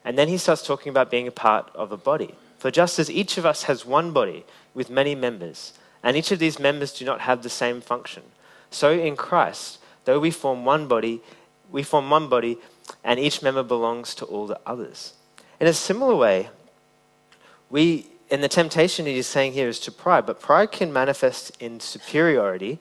And 0.04 0.18
then 0.18 0.28
he 0.28 0.38
starts 0.38 0.66
talking 0.66 0.92
about 0.92 1.10
being 1.10 1.28
a 1.28 1.32
part 1.32 1.72
of 1.74 1.92
a 1.92 1.98
body. 1.98 2.36
For 2.60 2.70
just 2.70 3.00
as 3.00 3.10
each 3.10 3.38
of 3.38 3.46
us 3.46 3.64
has 3.64 3.86
one 3.86 4.12
body 4.12 4.46
with 4.74 4.90
many 4.90 5.16
members, 5.16 5.74
and 6.04 6.16
each 6.16 6.32
of 6.32 6.40
these 6.40 6.60
members 6.60 6.94
do 6.94 7.06
not 7.06 7.22
have 7.22 7.42
the 7.42 7.50
same 7.50 7.82
function, 7.82 8.24
so 8.70 8.92
in 8.92 9.16
Christ, 9.16 9.80
Though 10.06 10.20
we 10.20 10.32
form 10.32 10.66
one 10.66 10.88
body, 10.88 11.22
we 11.72 11.84
form 11.84 12.10
one 12.10 12.30
body, 12.30 12.58
and 13.04 13.20
each 13.20 13.42
member 13.42 13.64
belongs 13.64 14.16
to 14.16 14.26
all 14.26 14.48
the 14.48 14.60
others. 14.66 15.14
In 15.60 15.68
a 15.68 15.74
similar 15.74 16.16
way, 16.16 16.50
we, 17.70 18.08
in 18.30 18.42
the 18.42 18.48
temptation 18.48 19.06
he 19.06 19.18
is 19.18 19.28
saying 19.28 19.54
here 19.54 19.68
is 19.68 19.80
to 19.82 19.92
pride, 19.92 20.26
but 20.26 20.40
pride 20.40 20.72
can 20.72 20.94
manifest 20.94 21.52
in 21.60 21.80
superiority 21.80 22.80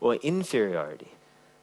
or 0.00 0.14
inferiority. 0.16 1.08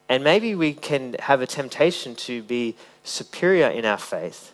And 0.09 0.23
maybe 0.23 0.55
we 0.55 0.73
can 0.73 1.15
have 1.19 1.41
a 1.41 1.47
temptation 1.47 2.15
to 2.15 2.43
be 2.43 2.75
superior 3.03 3.67
in 3.67 3.85
our 3.85 3.97
faith. 3.97 4.53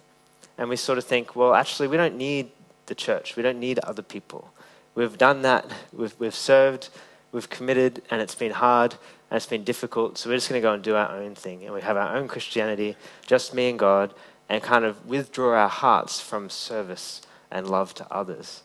And 0.58 0.70
we 0.70 0.76
sort 0.76 0.98
of 0.98 1.04
think, 1.04 1.36
well, 1.36 1.54
actually, 1.54 1.88
we 1.88 1.98
don't 1.98 2.16
need 2.16 2.50
the 2.86 2.96
church. 2.96 3.36
We 3.36 3.44
don't 3.44 3.60
need 3.60 3.80
other 3.80 4.02
people. 4.02 4.52
We've 4.96 5.18
done 5.18 5.42
that, 5.42 5.66
we've, 5.92 6.14
we've 6.20 6.36
served, 6.36 6.90
we've 7.32 7.50
committed, 7.50 8.04
and 8.12 8.22
it's 8.22 8.36
been 8.36 8.52
hard 8.52 8.96
and 9.34 9.38
it's 9.38 9.48
been 9.48 9.64
difficult. 9.64 10.20
So 10.20 10.30
we're 10.30 10.36
just 10.36 10.48
going 10.48 10.62
to 10.62 10.64
go 10.64 10.74
and 10.74 10.84
do 10.84 10.96
our 10.96 11.10
own 11.10 11.34
thing. 11.34 11.66
And 11.66 11.74
we 11.74 11.82
have 11.82 11.98
our 11.98 12.16
own 12.16 12.28
Christianity, 12.28 12.96
just 13.26 13.52
me 13.52 13.68
and 13.68 13.80
God, 13.80 14.14
and 14.48 14.62
kind 14.62 14.86
of 14.86 15.08
withdraw 15.08 15.60
our 15.60 15.70
hearts 15.70 16.22
from 16.22 16.52
service 16.52 17.20
and 17.50 17.68
love 17.68 17.96
to 17.96 18.06
others. 18.14 18.62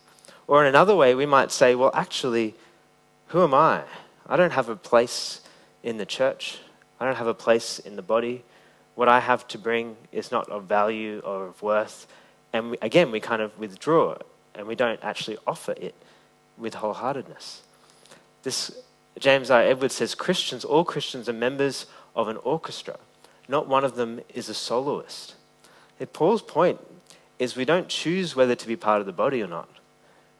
Or 0.46 0.60
in 0.60 0.68
another 0.68 0.94
way, 0.94 1.14
we 1.14 1.24
might 1.24 1.52
say, 1.52 1.74
well, 1.74 1.90
actually, 1.94 2.54
who 3.28 3.42
am 3.42 3.54
I? 3.54 3.84
I 4.26 4.36
don't 4.36 4.52
have 4.52 4.68
a 4.68 4.76
place 4.76 5.40
in 5.82 5.96
the 5.96 6.04
church, 6.04 6.58
I 7.00 7.06
don't 7.06 7.16
have 7.16 7.26
a 7.26 7.32
place 7.32 7.78
in 7.78 7.96
the 7.96 8.02
body. 8.02 8.44
What 8.94 9.08
I 9.08 9.20
have 9.20 9.48
to 9.48 9.58
bring 9.58 9.96
is 10.12 10.30
not 10.30 10.50
of 10.50 10.64
value 10.64 11.22
or 11.24 11.46
of 11.46 11.62
worth. 11.62 12.06
And 12.52 12.72
we, 12.72 12.78
again, 12.82 13.10
we 13.10 13.20
kind 13.20 13.40
of 13.40 13.58
withdraw 13.58 14.18
and 14.54 14.66
we 14.66 14.74
don't 14.74 15.02
actually 15.02 15.38
offer 15.46 15.72
it 15.78 15.94
with 16.58 16.74
wholeheartedness. 16.74 17.60
This 18.42 18.82
James 19.18 19.50
I. 19.50 19.64
Edwards 19.64 19.94
says 19.94 20.14
Christians, 20.14 20.64
all 20.64 20.84
Christians 20.84 21.28
are 21.28 21.32
members 21.32 21.86
of 22.14 22.28
an 22.28 22.36
orchestra. 22.38 22.98
Not 23.48 23.66
one 23.66 23.84
of 23.84 23.96
them 23.96 24.20
is 24.34 24.48
a 24.48 24.54
soloist. 24.54 25.34
And 25.98 26.12
Paul's 26.12 26.42
point 26.42 26.80
is 27.38 27.56
we 27.56 27.64
don't 27.64 27.88
choose 27.88 28.36
whether 28.36 28.54
to 28.54 28.66
be 28.66 28.76
part 28.76 29.00
of 29.00 29.06
the 29.06 29.12
body 29.12 29.42
or 29.42 29.46
not. 29.46 29.68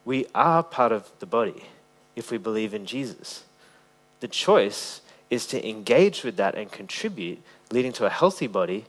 We 0.04 0.26
are 0.34 0.62
part 0.62 0.92
of 0.92 1.10
the 1.18 1.26
body 1.26 1.64
if 2.16 2.30
we 2.30 2.38
believe 2.38 2.74
in 2.74 2.86
Jesus. 2.86 3.44
The 4.20 4.28
choice 4.28 5.00
is 5.30 5.46
to 5.46 5.68
engage 5.68 6.24
with 6.24 6.36
that 6.36 6.54
and 6.54 6.70
contribute, 6.72 7.40
leading 7.70 7.92
to 7.92 8.06
a 8.06 8.10
healthy 8.10 8.46
body, 8.46 8.86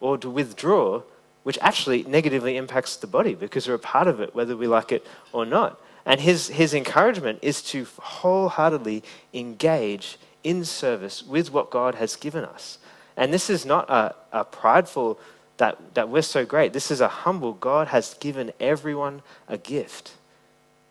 or 0.00 0.16
to 0.18 0.30
withdraw, 0.30 1.02
which 1.42 1.58
actually 1.60 2.04
negatively 2.04 2.56
impacts 2.56 2.96
the 2.96 3.06
body 3.06 3.34
because 3.34 3.66
we're 3.68 3.74
a 3.74 3.78
part 3.78 4.08
of 4.08 4.20
it, 4.20 4.34
whether 4.34 4.56
we 4.56 4.66
like 4.66 4.92
it 4.92 5.06
or 5.32 5.44
not. 5.44 5.80
And 6.04 6.20
his, 6.20 6.48
his 6.48 6.74
encouragement 6.74 7.38
is 7.42 7.62
to 7.62 7.86
wholeheartedly 8.00 9.04
engage 9.32 10.18
in 10.42 10.64
service 10.64 11.22
with 11.22 11.52
what 11.52 11.70
God 11.70 11.94
has 11.96 12.16
given 12.16 12.44
us. 12.44 12.78
And 13.16 13.32
this 13.32 13.48
is 13.48 13.64
not 13.64 13.88
a, 13.90 14.14
a 14.32 14.44
prideful 14.44 15.18
that, 15.58 15.94
that 15.94 16.08
we're 16.08 16.22
so 16.22 16.44
great. 16.44 16.72
This 16.72 16.90
is 16.90 17.00
a 17.00 17.08
humble 17.08 17.52
God 17.52 17.88
has 17.88 18.14
given 18.14 18.52
everyone 18.58 19.22
a 19.48 19.56
gift. 19.56 20.12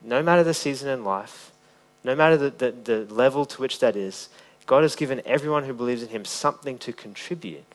No 0.02 0.24
matter 0.24 0.44
the 0.44 0.54
season 0.54 0.90
in 0.90 1.04
life, 1.04 1.52
no 2.04 2.16
matter 2.16 2.38
the, 2.38 2.50
the, 2.50 2.72
the 2.72 3.14
level 3.14 3.46
to 3.46 3.62
which 3.62 3.80
that 3.80 3.96
is, 3.96 4.30
God 4.66 4.84
has 4.84 4.96
given 4.96 5.22
everyone 5.26 5.66
who 5.66 5.74
believes 5.74 6.04
in 6.04 6.10
Him 6.10 6.26
something 6.26 6.78
to 6.80 6.94
contribute. 6.94 7.66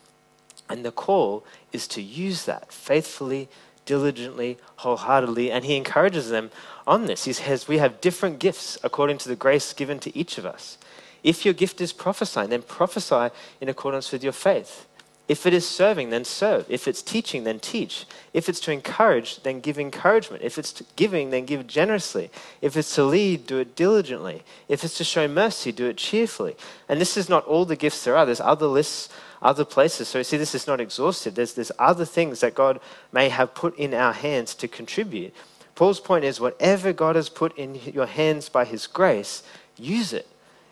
And 0.68 0.84
the 0.84 0.92
call 0.92 1.44
is 1.72 1.86
to 1.88 2.02
use 2.02 2.44
that 2.46 2.72
faithfully, 2.72 3.48
diligently, 3.86 4.58
wholeheartedly. 4.76 5.50
And 5.50 5.64
He 5.64 5.76
encourages 5.76 6.28
them 6.28 6.50
on 6.86 7.06
this. 7.06 7.24
He 7.24 7.32
says, 7.32 7.66
We 7.66 7.78
have 7.78 8.02
different 8.02 8.38
gifts 8.38 8.76
according 8.84 9.18
to 9.18 9.28
the 9.28 9.36
grace 9.36 9.72
given 9.72 9.98
to 10.00 10.16
each 10.16 10.36
of 10.36 10.44
us. 10.44 10.76
If 11.22 11.44
your 11.44 11.54
gift 11.54 11.80
is 11.80 11.92
prophesying, 11.92 12.50
then 12.50 12.62
prophesy 12.62 13.34
in 13.60 13.68
accordance 13.68 14.12
with 14.12 14.22
your 14.22 14.32
faith. 14.32 14.86
If 15.28 15.44
it 15.44 15.52
is 15.52 15.68
serving, 15.68 16.10
then 16.10 16.24
serve. 16.24 16.66
If 16.68 16.86
it's 16.86 17.02
teaching, 17.02 17.42
then 17.42 17.58
teach. 17.58 18.06
If 18.32 18.48
it's 18.48 18.60
to 18.60 18.70
encourage, 18.70 19.42
then 19.42 19.58
give 19.58 19.76
encouragement. 19.76 20.44
If 20.44 20.56
it's 20.56 20.82
giving, 20.94 21.30
then 21.30 21.46
give 21.46 21.66
generously. 21.66 22.30
If 22.62 22.76
it's 22.76 22.94
to 22.94 23.02
lead, 23.02 23.46
do 23.46 23.58
it 23.58 23.74
diligently. 23.74 24.44
If 24.68 24.84
it's 24.84 24.96
to 24.98 25.04
show 25.04 25.26
mercy, 25.26 25.72
do 25.72 25.86
it 25.86 25.96
cheerfully. 25.96 26.56
And 26.88 27.00
this 27.00 27.16
is 27.16 27.28
not 27.28 27.44
all 27.46 27.64
the 27.64 27.74
gifts 27.74 28.04
there 28.04 28.16
are. 28.16 28.24
There's 28.24 28.40
other 28.40 28.66
lists, 28.68 29.08
other 29.42 29.64
places. 29.64 30.06
So 30.06 30.18
you 30.18 30.24
see, 30.24 30.36
this 30.36 30.54
is 30.54 30.68
not 30.68 30.80
exhaustive. 30.80 31.34
There's, 31.34 31.54
there's 31.54 31.72
other 31.76 32.04
things 32.04 32.40
that 32.40 32.54
God 32.54 32.78
may 33.10 33.28
have 33.28 33.52
put 33.52 33.76
in 33.76 33.94
our 33.94 34.12
hands 34.12 34.54
to 34.56 34.68
contribute. 34.68 35.34
Paul's 35.74 36.00
point 36.00 36.24
is 36.24 36.40
whatever 36.40 36.92
God 36.92 37.16
has 37.16 37.28
put 37.28 37.56
in 37.58 37.74
your 37.74 38.06
hands 38.06 38.48
by 38.48 38.64
his 38.64 38.86
grace, 38.86 39.42
use 39.76 40.12
it. 40.12 40.28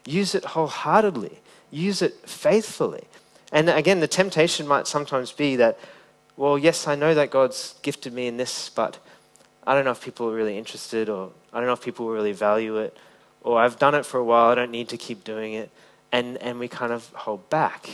Use 0.07 0.35
it 0.35 0.45
wholeheartedly. 0.45 1.41
Use 1.73 2.03
it 2.03 2.15
faithfully. 2.29 3.05
And 3.55 3.71
again, 3.71 4.01
the 4.01 4.09
temptation 4.09 4.67
might 4.67 4.89
sometimes 4.89 5.31
be 5.31 5.55
that, 5.57 5.79
well, 6.37 6.59
yes, 6.59 6.89
I 6.89 6.97
know 6.97 7.15
that 7.15 7.31
God's 7.31 7.77
gifted 7.83 8.13
me 8.13 8.27
in 8.27 8.37
this, 8.37 8.69
but 8.69 8.99
I 9.65 9.75
don't 9.75 9.85
know 9.85 9.93
if 9.93 10.03
people 10.03 10.29
are 10.29 10.35
really 10.35 10.59
interested, 10.59 11.09
or 11.09 11.31
I 11.53 11.59
don't 11.59 11.69
know 11.69 11.73
if 11.73 11.81
people 11.81 12.09
really 12.09 12.33
value 12.33 12.79
it, 12.79 12.97
or 13.43 13.61
I've 13.61 13.79
done 13.79 13.95
it 13.95 14.05
for 14.05 14.19
a 14.19 14.25
while, 14.25 14.51
I 14.51 14.57
don't 14.57 14.73
need 14.73 14.89
to 14.89 14.97
keep 14.97 15.23
doing 15.23 15.55
it. 15.55 15.71
And, 16.11 16.37
and 16.39 16.59
we 16.59 16.67
kind 16.67 16.93
of 16.93 17.09
hold 17.11 17.49
back. 17.49 17.89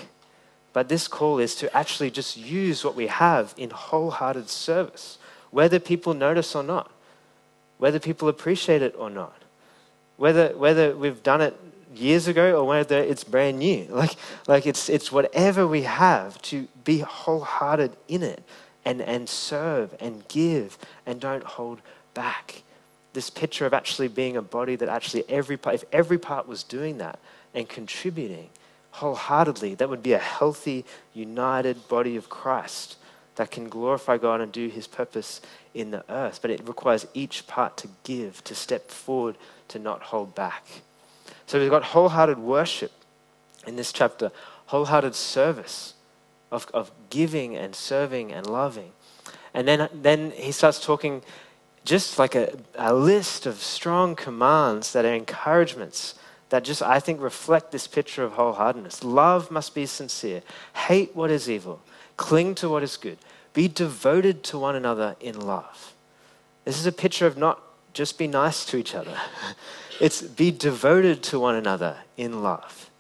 But 0.73 0.88
this 0.88 1.07
call 1.07 1.38
is 1.38 1.55
to 1.57 1.76
actually 1.76 2.11
just 2.11 2.38
use 2.38 2.83
what 2.83 2.95
we 2.95 3.09
have 3.09 3.55
in 3.59 3.69
wholehearted 3.69 4.49
service, 4.49 5.19
whether 5.50 5.79
people 5.79 6.14
notice 6.14 6.55
or 6.55 6.62
not, 6.62 6.90
whether 7.76 7.99
people 7.99 8.29
appreciate 8.29 8.81
it 8.81 8.95
or 8.97 9.11
not, 9.11 9.37
whether, 10.17 10.57
whether 10.57 10.97
we've 10.97 11.23
done 11.23 11.43
it 11.43 11.55
years 11.94 12.28
ago 12.28 12.59
or 12.59 12.66
whether 12.66 12.99
it's 12.99 13.25
brand 13.25 13.59
new. 13.59 13.87
Like, 13.90 14.16
like 14.47 14.66
it's, 14.66 14.88
it's 14.88 15.12
whatever 15.12 15.66
we 15.66 15.82
have 15.82 16.40
to 16.42 16.68
be 16.85 17.00
wholehearted 17.00 17.97
in 18.09 18.23
it 18.23 18.42
and, 18.85 19.00
and 19.00 19.28
serve 19.28 19.94
and 20.00 20.26
give 20.28 20.78
and 21.06 21.20
don't 21.20 21.44
hold 21.44 21.80
back. 22.14 22.62
This 23.12 23.28
picture 23.28 23.66
of 23.66 23.75
actually 23.75 24.09
being 24.09 24.37
a 24.37 24.42
body 24.42 24.76
that 24.76 24.88
actually 24.88 25.25
every 25.28 25.56
part, 25.56 25.75
if 25.75 25.85
every 25.92 26.18
part 26.18 26.47
was 26.47 26.62
doing 26.62 26.99
that 26.99 27.18
and 27.54 27.68
contributing 27.68 28.49
wholeheartedly, 28.92 29.75
that 29.76 29.88
would 29.88 30.02
be 30.02 30.12
a 30.12 30.18
healthy, 30.18 30.85
united 31.14 31.88
body 31.88 32.16
of 32.16 32.28
Christ 32.28 32.97
that 33.37 33.50
can 33.50 33.68
glorify 33.68 34.18
God 34.18 34.40
and 34.40 34.52
do 34.52 34.68
his 34.68 34.87
purpose 34.87 35.40
in 35.75 35.90
the 35.90 36.04
earth. 36.09 36.40
But 36.42 36.50
it 36.50 36.66
requires 36.66 37.06
each 37.14 37.47
part 37.47 37.76
to 37.78 37.88
give, 38.04 38.42
to 38.44 38.54
step 38.54 38.90
forward, 38.90 39.37
to 39.68 39.78
not 39.78 40.02
hold 40.02 40.35
back. 40.35 40.82
So 41.50 41.59
we've 41.59 41.69
got 41.69 41.83
wholehearted 41.83 42.38
worship 42.38 42.92
in 43.66 43.75
this 43.75 43.92
chapter, 43.92 44.30
wholehearted 44.66 45.16
service 45.16 45.95
of, 46.52 46.69
of 46.73 46.92
giving 47.11 47.57
and 47.57 47.75
serving 47.75 48.30
and 48.30 48.47
loving. 48.47 48.92
And 49.52 49.66
then, 49.66 49.88
then 49.92 50.30
he 50.30 50.52
starts 50.52 50.78
talking 50.78 51.23
just 51.85 52.21
like 52.21 52.37
a, 52.37 52.57
a 52.76 52.95
list 52.95 53.47
of 53.47 53.57
strong 53.57 54.14
commands 54.14 54.92
that 54.92 55.04
are 55.04 55.12
encouragements 55.12 56.14
that 56.50 56.62
just, 56.62 56.83
I 56.83 57.00
think, 57.00 57.21
reflect 57.21 57.73
this 57.73 57.88
picture 57.88 58.23
of 58.23 58.35
wholeheartedness. 58.35 59.02
Love 59.02 59.50
must 59.50 59.75
be 59.75 59.87
sincere. 59.87 60.42
Hate 60.87 61.16
what 61.16 61.33
is 61.33 61.50
evil. 61.50 61.80
Cling 62.16 62.54
to 62.54 62.69
what 62.69 62.85
is 62.85 62.97
good. 62.97 63.19
Be 63.54 63.66
devoted 63.66 64.45
to 64.45 64.59
one 64.61 64.76
another 64.76 65.16
in 65.19 65.40
love. 65.40 65.95
This 66.64 66.78
is 66.78 66.87
a 66.87 66.92
picture 66.92 67.26
of 67.26 67.37
not 67.37 67.61
just 67.92 68.18
be 68.18 68.26
nice 68.26 68.64
to 68.66 68.76
each 68.76 68.94
other. 68.94 69.16
It's 70.00 70.23
be 70.23 70.50
devoted 70.50 71.23
to 71.25 71.38
one 71.38 71.54
another 71.54 71.97
in 72.16 72.42
love. 72.42 72.90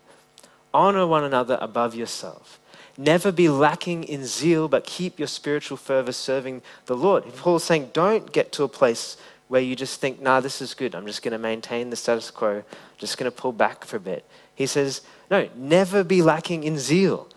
Honor 0.72 1.06
one 1.06 1.24
another 1.24 1.58
above 1.60 1.94
yourself. 1.94 2.60
Never 2.96 3.32
be 3.32 3.48
lacking 3.48 4.04
in 4.04 4.26
zeal, 4.26 4.68
but 4.68 4.84
keep 4.84 5.18
your 5.18 5.28
spiritual 5.28 5.78
fervor 5.78 6.12
serving 6.12 6.60
the 6.86 6.96
Lord. 6.96 7.24
Paul's 7.36 7.64
saying, 7.64 7.90
don't 7.92 8.30
get 8.30 8.52
to 8.52 8.64
a 8.64 8.68
place 8.68 9.16
where 9.48 9.62
you 9.62 9.74
just 9.74 10.00
think, 10.00 10.20
nah, 10.20 10.40
this 10.40 10.60
is 10.60 10.74
good. 10.74 10.94
I'm 10.94 11.06
just 11.06 11.22
going 11.22 11.32
to 11.32 11.38
maintain 11.38 11.90
the 11.90 11.96
status 11.96 12.30
quo. 12.30 12.58
I'm 12.58 12.64
just 12.98 13.16
going 13.16 13.30
to 13.30 13.36
pull 13.36 13.52
back 13.52 13.84
for 13.84 13.96
a 13.96 14.00
bit. 14.00 14.24
He 14.54 14.66
says, 14.66 15.00
no, 15.30 15.48
never 15.56 16.04
be 16.04 16.20
lacking 16.20 16.64
in 16.64 16.78
zeal, 16.78 17.28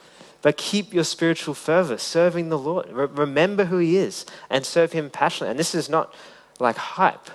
but 0.42 0.58
keep 0.58 0.94
your 0.94 1.06
spiritual 1.06 1.54
fervor 1.54 1.98
serving 1.98 2.50
the 2.50 2.60
Lord. 2.60 2.92
Re- 2.92 3.06
remember 3.06 3.66
who 3.66 3.78
He 3.78 3.96
is 3.96 4.26
and 4.50 4.66
serve 4.66 4.92
Him 4.92 5.10
passionately. 5.10 5.52
And 5.52 5.60
this 5.60 5.74
is 5.74 5.90
not 5.90 6.14
like 6.60 6.76
hype. 6.76 7.30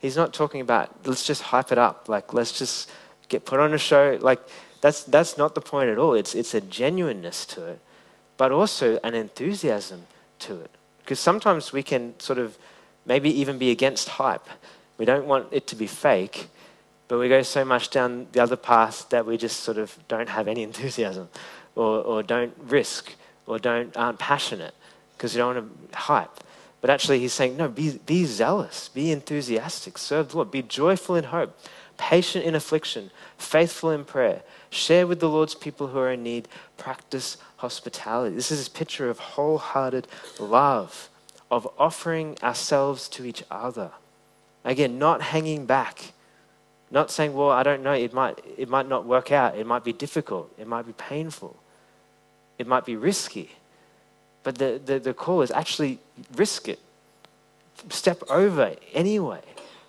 He's 0.00 0.16
not 0.16 0.32
talking 0.32 0.62
about 0.62 1.06
let's 1.06 1.26
just 1.26 1.42
hype 1.42 1.70
it 1.70 1.78
up, 1.78 2.08
like 2.08 2.32
let's 2.32 2.58
just 2.58 2.90
get 3.28 3.44
put 3.44 3.60
on 3.60 3.72
a 3.74 3.78
show. 3.78 4.18
Like 4.20 4.40
that's 4.80 5.04
that's 5.04 5.36
not 5.36 5.54
the 5.54 5.60
point 5.60 5.90
at 5.90 5.98
all. 5.98 6.14
It's 6.14 6.34
it's 6.34 6.54
a 6.54 6.60
genuineness 6.60 7.44
to 7.46 7.66
it, 7.66 7.80
but 8.36 8.50
also 8.50 8.98
an 9.04 9.14
enthusiasm 9.14 10.06
to 10.40 10.58
it. 10.60 10.70
Because 11.00 11.20
sometimes 11.20 11.72
we 11.72 11.82
can 11.82 12.18
sort 12.18 12.38
of 12.38 12.56
maybe 13.04 13.30
even 13.40 13.58
be 13.58 13.70
against 13.70 14.08
hype. 14.08 14.46
We 14.96 15.04
don't 15.04 15.26
want 15.26 15.48
it 15.50 15.66
to 15.68 15.76
be 15.76 15.86
fake, 15.86 16.48
but 17.08 17.18
we 17.18 17.28
go 17.28 17.42
so 17.42 17.64
much 17.64 17.90
down 17.90 18.26
the 18.32 18.40
other 18.40 18.56
path 18.56 19.08
that 19.10 19.26
we 19.26 19.36
just 19.36 19.60
sort 19.60 19.76
of 19.76 19.98
don't 20.08 20.30
have 20.30 20.48
any 20.48 20.62
enthusiasm, 20.70 21.28
or 21.76 22.00
or 22.02 22.22
don't 22.22 22.54
risk, 22.68 23.14
or 23.46 23.58
don't 23.58 23.94
aren't 23.98 24.18
passionate 24.18 24.74
because 25.12 25.34
you 25.34 25.42
don't 25.42 25.56
want 25.56 25.90
to 25.92 25.98
hype. 25.98 26.40
But 26.80 26.90
actually, 26.90 27.18
he's 27.20 27.32
saying, 27.32 27.56
no, 27.56 27.68
be, 27.68 27.98
be 28.06 28.24
zealous, 28.24 28.88
be 28.88 29.10
enthusiastic, 29.10 29.98
serve 29.98 30.30
the 30.30 30.36
Lord, 30.36 30.50
be 30.50 30.62
joyful 30.62 31.14
in 31.14 31.24
hope, 31.24 31.58
patient 31.98 32.44
in 32.44 32.54
affliction, 32.54 33.10
faithful 33.36 33.90
in 33.90 34.04
prayer, 34.04 34.42
share 34.70 35.06
with 35.06 35.20
the 35.20 35.28
Lord's 35.28 35.54
people 35.54 35.88
who 35.88 35.98
are 35.98 36.12
in 36.12 36.22
need, 36.22 36.48
practice 36.78 37.36
hospitality. 37.58 38.34
This 38.34 38.50
is 38.50 38.66
a 38.66 38.70
picture 38.70 39.10
of 39.10 39.18
wholehearted 39.18 40.06
love, 40.38 41.10
of 41.50 41.68
offering 41.78 42.38
ourselves 42.42 43.08
to 43.10 43.26
each 43.26 43.44
other. 43.50 43.90
Again, 44.64 44.98
not 44.98 45.20
hanging 45.20 45.66
back, 45.66 46.12
not 46.90 47.10
saying, 47.10 47.34
well, 47.34 47.50
I 47.50 47.62
don't 47.62 47.82
know, 47.82 47.92
it 47.92 48.14
might, 48.14 48.38
it 48.56 48.68
might 48.70 48.88
not 48.88 49.04
work 49.04 49.30
out, 49.30 49.56
it 49.56 49.66
might 49.66 49.84
be 49.84 49.92
difficult, 49.92 50.50
it 50.58 50.66
might 50.66 50.86
be 50.86 50.94
painful, 50.94 51.56
it 52.58 52.66
might 52.66 52.86
be 52.86 52.96
risky. 52.96 53.50
But 54.42 54.58
the, 54.58 54.80
the, 54.84 54.98
the 54.98 55.14
call 55.14 55.42
is 55.42 55.50
actually 55.50 55.98
risk 56.34 56.68
it. 56.68 56.78
step 57.90 58.22
over 58.30 58.74
anyway, 58.94 59.42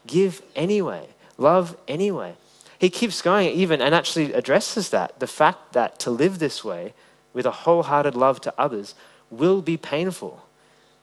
give 0.07 0.41
anyway, 0.55 1.07
love 1.37 1.77
anyway. 1.87 2.35
He 2.79 2.89
keeps 2.89 3.21
going, 3.21 3.49
even, 3.49 3.81
and 3.81 3.93
actually 3.93 4.33
addresses 4.33 4.89
that 4.89 5.19
the 5.19 5.27
fact 5.27 5.73
that 5.73 5.99
to 5.99 6.09
live 6.09 6.39
this 6.39 6.63
way 6.63 6.93
with 7.31 7.45
a 7.45 7.51
wholehearted 7.51 8.15
love 8.15 8.41
to 8.41 8.53
others 8.57 8.95
will 9.29 9.61
be 9.61 9.77
painful, 9.77 10.45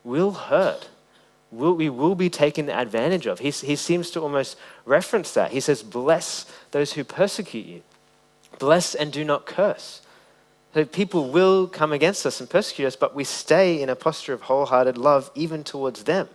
will 0.03 0.33
hurt, 0.33 0.89
will, 1.51 1.75
we 1.75 1.89
will 1.89 2.15
be 2.15 2.29
taken 2.29 2.69
advantage 2.69 3.27
of. 3.27 3.39
He, 3.39 3.51
he 3.51 3.77
seems 3.77 4.11
to 4.11 4.21
almost 4.21 4.59
reference 4.85 5.33
that. 5.35 5.53
He 5.53 5.61
says, 5.61 5.83
Bless 5.83 6.47
those 6.73 6.95
who 6.95 7.05
persecute 7.05 7.67
you, 7.67 7.83
bless 8.59 8.95
and 8.95 9.13
do 9.13 9.25
not 9.25 9.47
curse. 9.47 10.03
So 10.75 10.85
people 10.85 11.31
will 11.31 11.67
come 11.67 11.93
against 11.93 12.27
us 12.27 12.41
and 12.41 12.49
persecute 12.49 12.87
us, 12.87 12.97
but 12.97 13.15
we 13.15 13.25
stay 13.25 13.81
in 13.81 13.89
a 13.89 13.97
posture 13.97 14.35
of 14.35 14.43
wholehearted 14.43 14.99
love 14.99 15.31
even 15.35 15.65
towards 15.65 16.05
them. 16.05 16.29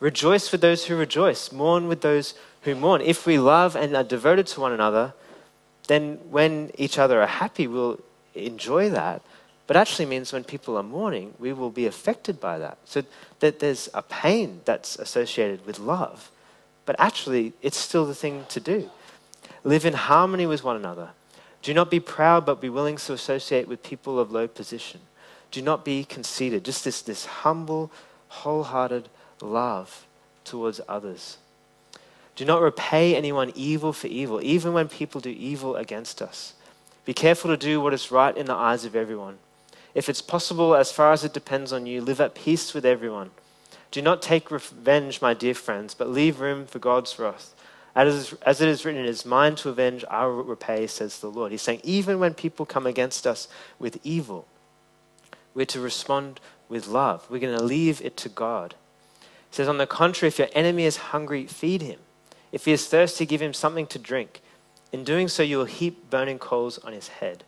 Rejoice 0.00 0.52
with 0.52 0.60
those 0.60 0.86
who 0.86 0.96
rejoice, 0.96 1.52
mourn 1.52 1.88
with 1.88 2.02
those 2.02 2.34
who 2.62 2.74
mourn. 2.74 3.00
If 3.00 3.26
we 3.26 3.38
love 3.38 3.76
and 3.76 3.96
are 3.96 4.04
devoted 4.04 4.46
to 4.48 4.60
one 4.60 4.72
another, 4.72 5.14
then 5.86 6.18
when 6.30 6.70
each 6.76 6.98
other 6.98 7.22
are 7.22 7.26
happy, 7.26 7.66
we'll 7.66 8.00
enjoy 8.34 8.90
that. 8.90 9.22
But 9.66 9.76
actually 9.76 10.06
means 10.06 10.32
when 10.32 10.44
people 10.44 10.76
are 10.76 10.82
mourning, 10.82 11.34
we 11.38 11.52
will 11.52 11.70
be 11.70 11.86
affected 11.86 12.40
by 12.40 12.58
that. 12.58 12.78
So 12.84 13.02
that 13.40 13.60
there's 13.60 13.88
a 13.92 14.02
pain 14.02 14.62
that's 14.64 14.98
associated 14.98 15.66
with 15.66 15.78
love. 15.78 16.30
But 16.86 16.96
actually, 16.98 17.52
it's 17.60 17.76
still 17.76 18.06
the 18.06 18.14
thing 18.14 18.46
to 18.48 18.60
do. 18.60 18.90
Live 19.64 19.84
in 19.84 19.92
harmony 19.92 20.46
with 20.46 20.64
one 20.64 20.76
another. 20.76 21.10
Do 21.62 21.74
not 21.74 21.90
be 21.90 22.00
proud, 22.00 22.46
but 22.46 22.60
be 22.60 22.68
willing 22.68 22.96
to 22.96 23.12
associate 23.12 23.68
with 23.68 23.82
people 23.82 24.18
of 24.18 24.30
low 24.30 24.46
position. 24.46 25.00
Do 25.50 25.62
not 25.62 25.84
be 25.84 26.04
conceited. 26.04 26.64
Just 26.64 26.84
this, 26.84 27.02
this 27.02 27.26
humble, 27.26 27.90
wholehearted 28.28 29.08
love 29.40 30.06
towards 30.44 30.80
others. 30.88 31.38
Do 32.36 32.44
not 32.44 32.62
repay 32.62 33.16
anyone 33.16 33.52
evil 33.54 33.92
for 33.92 34.06
evil, 34.06 34.40
even 34.42 34.72
when 34.72 34.88
people 34.88 35.20
do 35.20 35.30
evil 35.30 35.74
against 35.74 36.22
us. 36.22 36.54
Be 37.04 37.14
careful 37.14 37.50
to 37.50 37.56
do 37.56 37.80
what 37.80 37.94
is 37.94 38.10
right 38.10 38.36
in 38.36 38.46
the 38.46 38.54
eyes 38.54 38.84
of 38.84 38.94
everyone. 38.94 39.38
If 39.94 40.08
it's 40.08 40.22
possible, 40.22 40.76
as 40.76 40.92
far 40.92 41.12
as 41.12 41.24
it 41.24 41.32
depends 41.32 41.72
on 41.72 41.86
you, 41.86 42.00
live 42.00 42.20
at 42.20 42.34
peace 42.34 42.74
with 42.74 42.84
everyone. 42.86 43.30
Do 43.90 44.02
not 44.02 44.22
take 44.22 44.50
revenge, 44.50 45.20
my 45.20 45.34
dear 45.34 45.54
friends, 45.54 45.94
but 45.94 46.10
leave 46.10 46.40
room 46.40 46.66
for 46.66 46.78
God's 46.78 47.18
wrath. 47.18 47.54
As, 47.94 48.34
it 48.60 48.68
is 48.68 48.84
written, 48.84 49.02
it 49.02 49.08
is 49.08 49.26
mine 49.26 49.56
to 49.56 49.70
avenge, 49.70 50.04
I 50.08 50.26
will 50.26 50.44
repay, 50.44 50.86
says 50.86 51.18
the 51.18 51.30
Lord. 51.30 51.50
He's 51.50 51.62
saying, 51.62 51.80
even 51.82 52.20
when 52.20 52.34
people 52.34 52.64
come 52.64 52.86
against 52.86 53.26
us 53.26 53.48
with 53.78 53.98
evil, 54.04 54.46
we're 55.54 55.66
to 55.66 55.80
respond 55.80 56.40
with 56.68 56.86
love. 56.86 57.26
We're 57.28 57.40
going 57.40 57.58
to 57.58 57.64
leave 57.64 58.00
it 58.02 58.16
to 58.18 58.28
God. 58.28 58.74
He 59.20 59.56
says, 59.56 59.68
on 59.68 59.78
the 59.78 59.86
contrary, 59.86 60.28
if 60.28 60.38
your 60.38 60.48
enemy 60.52 60.84
is 60.84 60.96
hungry, 60.96 61.46
feed 61.46 61.82
him. 61.82 61.98
If 62.52 62.66
he 62.66 62.72
is 62.72 62.86
thirsty, 62.86 63.26
give 63.26 63.42
him 63.42 63.52
something 63.52 63.86
to 63.88 63.98
drink. 63.98 64.42
In 64.92 65.02
doing 65.04 65.28
so, 65.28 65.42
you 65.42 65.58
will 65.58 65.64
heap 65.64 66.08
burning 66.08 66.38
coals 66.38 66.78
on 66.78 66.92
his 66.92 67.08
head. 67.08 67.44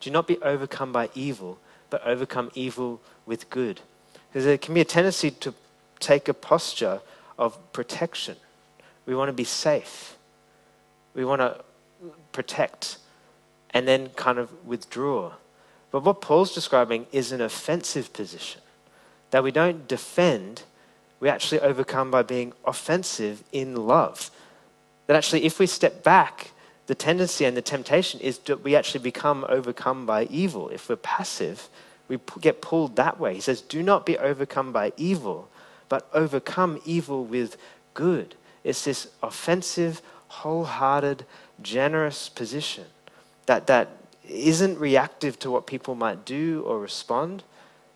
Do 0.00 0.10
not 0.10 0.26
be 0.26 0.38
overcome 0.42 0.92
by 0.92 1.10
evil, 1.14 1.58
but 1.90 2.04
overcome 2.04 2.50
evil 2.54 3.00
with 3.24 3.48
good. 3.50 3.80
Because 4.28 4.44
there 4.44 4.58
can 4.58 4.74
be 4.74 4.80
a 4.80 4.84
tendency 4.84 5.30
to 5.30 5.54
take 6.00 6.28
a 6.28 6.34
posture 6.34 7.00
of 7.38 7.72
protection. 7.72 8.36
We 9.06 9.14
want 9.14 9.28
to 9.28 9.32
be 9.32 9.44
safe. 9.44 10.16
We 11.14 11.24
want 11.24 11.40
to 11.40 11.64
protect 12.32 12.98
and 13.70 13.86
then 13.86 14.10
kind 14.10 14.38
of 14.38 14.50
withdraw. 14.66 15.32
But 15.90 16.04
what 16.04 16.20
Paul's 16.20 16.54
describing 16.54 17.06
is 17.12 17.32
an 17.32 17.40
offensive 17.40 18.12
position 18.12 18.60
that 19.30 19.42
we 19.42 19.50
don't 19.50 19.88
defend, 19.88 20.62
we 21.20 21.28
actually 21.28 21.60
overcome 21.60 22.10
by 22.10 22.22
being 22.22 22.52
offensive 22.64 23.42
in 23.52 23.74
love. 23.74 24.30
That 25.06 25.16
actually, 25.16 25.44
if 25.44 25.58
we 25.58 25.66
step 25.66 26.02
back, 26.02 26.52
the 26.86 26.94
tendency 26.94 27.44
and 27.44 27.56
the 27.56 27.62
temptation 27.62 28.20
is 28.20 28.38
that 28.40 28.62
we 28.62 28.76
actually 28.76 29.00
become 29.00 29.44
overcome 29.48 30.06
by 30.06 30.24
evil. 30.24 30.68
If 30.68 30.88
we're 30.88 30.96
passive, 30.96 31.68
we 32.08 32.18
get 32.40 32.62
pulled 32.62 32.96
that 32.96 33.18
way. 33.18 33.34
He 33.34 33.40
says, 33.40 33.60
Do 33.60 33.82
not 33.82 34.06
be 34.06 34.16
overcome 34.18 34.72
by 34.72 34.92
evil, 34.96 35.48
but 35.88 36.08
overcome 36.12 36.80
evil 36.84 37.24
with 37.24 37.56
good. 37.94 38.36
It's 38.66 38.84
this 38.84 39.06
offensive, 39.22 40.02
wholehearted, 40.26 41.24
generous 41.62 42.28
position 42.28 42.84
that, 43.46 43.68
that 43.68 43.88
isn't 44.28 44.78
reactive 44.80 45.38
to 45.38 45.50
what 45.52 45.68
people 45.68 45.94
might 45.94 46.24
do 46.24 46.64
or 46.66 46.80
respond, 46.80 47.44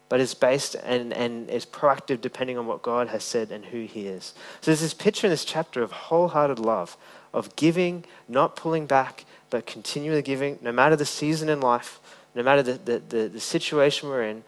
but 0.09 0.21
is 0.21 0.33
based 0.33 0.77
and, 0.77 1.13
and 1.13 1.51
is 1.51 1.67
proactive 1.67 2.21
depending 2.21 2.57
on 2.57 2.67
what 2.67 2.83
God 2.83 3.09
has 3.09 3.25
said 3.25 3.51
and 3.51 3.65
who 3.65 3.85
He 3.85 4.07
is. 4.07 4.33
So 4.61 4.71
there's 4.71 4.81
this 4.81 4.95
picture 4.95 5.27
in 5.27 5.33
this 5.33 5.45
chapter 5.45 5.83
of 5.83 5.91
wholehearted 5.91 6.61
love, 6.61 6.97
of 7.35 7.57
giving, 7.57 8.05
not 8.29 8.55
pulling 8.55 8.87
back, 8.87 9.25
but 9.51 9.67
continually 9.67 10.23
giving, 10.23 10.61
no 10.63 10.71
matter 10.71 10.95
the 10.95 11.05
season 11.05 11.49
in 11.49 11.61
life, 11.61 11.99
no 12.37 12.45
matter 12.45 12.63
the, 12.63 12.75
the, 12.75 12.99
the, 13.09 13.29
the 13.29 13.41
situation 13.41 14.09
we're 14.09 14.23
in. 14.23 14.45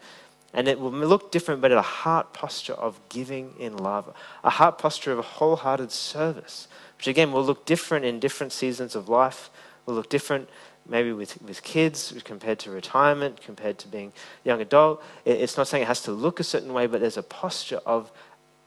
And 0.53 0.67
it 0.67 0.79
will 0.79 0.91
look 0.91 1.31
different, 1.31 1.61
but 1.61 1.71
a 1.71 1.81
heart 1.81 2.33
posture 2.33 2.73
of 2.73 2.99
giving 3.09 3.53
in 3.59 3.75
love, 3.75 4.15
a 4.43 4.51
heart 4.51 4.77
posture 4.77 5.11
of 5.11 5.19
a 5.19 5.23
wholehearted 5.23 5.91
service, 5.91 6.67
which 6.97 7.07
again 7.07 7.31
will 7.31 7.43
look 7.43 7.65
different 7.65 8.05
in 8.05 8.19
different 8.19 8.53
seasons 8.53 8.95
of 8.95 9.09
life, 9.09 9.49
will 9.85 9.95
look 9.95 10.09
different 10.09 10.47
maybe 10.87 11.11
with, 11.13 11.41
with 11.41 11.63
kids 11.63 12.13
compared 12.23 12.59
to 12.59 12.71
retirement, 12.71 13.41
compared 13.41 13.77
to 13.79 13.87
being 13.87 14.11
young 14.43 14.61
adult. 14.61 15.03
It's 15.25 15.57
not 15.57 15.67
saying 15.67 15.83
it 15.83 15.87
has 15.87 16.03
to 16.03 16.11
look 16.11 16.39
a 16.39 16.43
certain 16.43 16.73
way, 16.73 16.87
but 16.87 17.01
there's 17.01 17.17
a 17.17 17.23
posture 17.23 17.79
of 17.85 18.11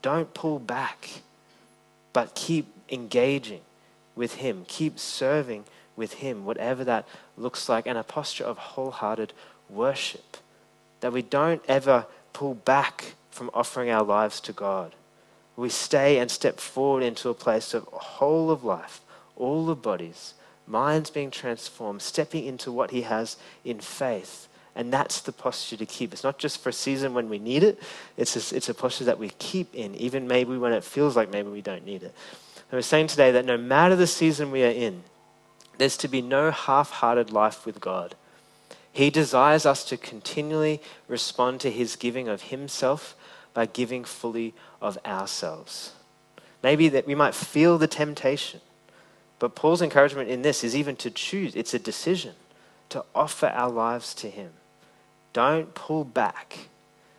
don't 0.03 0.33
pull 0.35 0.59
back, 0.59 1.23
but 2.13 2.35
keep 2.35 2.67
engaging 2.89 3.61
with 4.15 4.37
Him, 4.37 4.65
keep 4.67 4.99
serving 4.99 5.65
with 5.95 6.15
Him, 6.15 6.45
whatever 6.45 6.85
that 6.85 7.07
looks 7.37 7.69
like, 7.69 7.87
and 7.87 7.99
a 7.99 8.03
posture 8.03 8.45
of 8.45 8.57
wholehearted 8.57 9.33
worship. 9.69 10.39
That 11.01 11.13
we 11.13 11.23
don't 11.23 11.63
ever 11.69 12.07
pull 12.33 12.55
back 12.55 13.15
from 13.31 13.51
offering 13.53 13.91
our 13.91 14.03
lives 14.03 14.41
to 14.41 14.53
God. 14.53 14.95
We 15.57 15.69
stay 15.69 16.19
and 16.19 16.31
step 16.31 16.59
forward 16.59 17.03
into 17.03 17.29
a 17.29 17.35
place 17.35 17.75
of 17.75 17.85
whole 17.85 18.51
of 18.51 18.65
life, 18.65 19.01
all 19.37 19.67
the 19.67 19.75
bodies, 19.75 20.35
minds 20.67 21.11
being 21.11 21.31
transformed, 21.31 22.03
stepping 22.03 22.45
into 22.45 22.71
what 22.71 22.91
He 22.91 23.03
has 23.03 23.37
in 23.65 23.81
faith. 23.81 24.49
And 24.75 24.93
that's 24.93 25.23
the 25.23 25.33
posture 25.33 25.79
to 25.79 25.87
keep. 25.87 26.13
It's 26.13 26.25
not 26.25 26.39
just 26.39 26.61
for 26.61 26.69
a 26.69 26.73
season 26.73 27.15
when 27.15 27.31
we 27.31 27.39
need 27.39 27.63
it, 27.63 27.83
it's 28.19 28.53
a, 28.53 28.57
it's 28.57 28.69
a 28.69 28.75
posture 28.75 29.05
that 29.05 29.19
we 29.19 29.31
keep 29.39 29.75
in, 29.75 29.95
even 29.95 30.29
maybe 30.29 30.59
when 30.59 30.75
it 30.75 30.85
feels 30.85 31.17
like 31.17 31.31
maybe 31.31 31.49
we 31.49 31.63
don't 31.63 31.87
need 31.87 32.03
it. 32.03 32.15
I 32.71 32.77
was 32.77 32.87
saying 32.87 33.07
today 33.07 33.31
that 33.31 33.45
no 33.45 33.57
matter 33.57 33.97
the 33.97 34.07
season 34.07 34.51
we 34.51 34.65
are 34.65 34.71
in, 34.71 35.05
there's 35.79 35.97
to 35.99 36.09
be 36.09 36.21
no 36.21 36.51
half 36.51 36.91
hearted 36.91 37.31
life 37.31 37.65
with 37.65 37.81
God. 37.81 38.15
He 38.97 39.11
desires 39.11 39.67
us 39.67 39.85
to 39.85 39.97
continually 39.97 40.81
respond 41.07 41.61
to 41.61 41.71
His 41.71 41.97
giving 41.97 42.29
of 42.29 42.43
Himself 42.43 43.15
by 43.53 43.67
giving 43.67 44.05
fully 44.05 44.55
of 44.81 44.99
ourselves. 45.05 45.93
Maybe 46.63 46.89
that 46.89 47.07
we 47.07 47.15
might 47.15 47.35
feel 47.35 47.79
the 47.79 47.87
temptation 47.87 48.61
but 49.39 49.55
Paul's 49.55 49.83
encouragement 49.83 50.31
in 50.31 50.43
this 50.43 50.65
is 50.65 50.75
even 50.75 50.97
to 50.97 51.11
choose, 51.11 51.55
it's 51.55 51.75
a 51.75 51.79
decision 51.79 52.35
to 52.89 53.05
offer 53.15 53.47
our 53.47 53.71
lives 53.71 54.15
to 54.15 54.31
Him. 54.31 54.53
Don't 55.33 55.75
pull 55.75 56.05
back, 56.05 56.69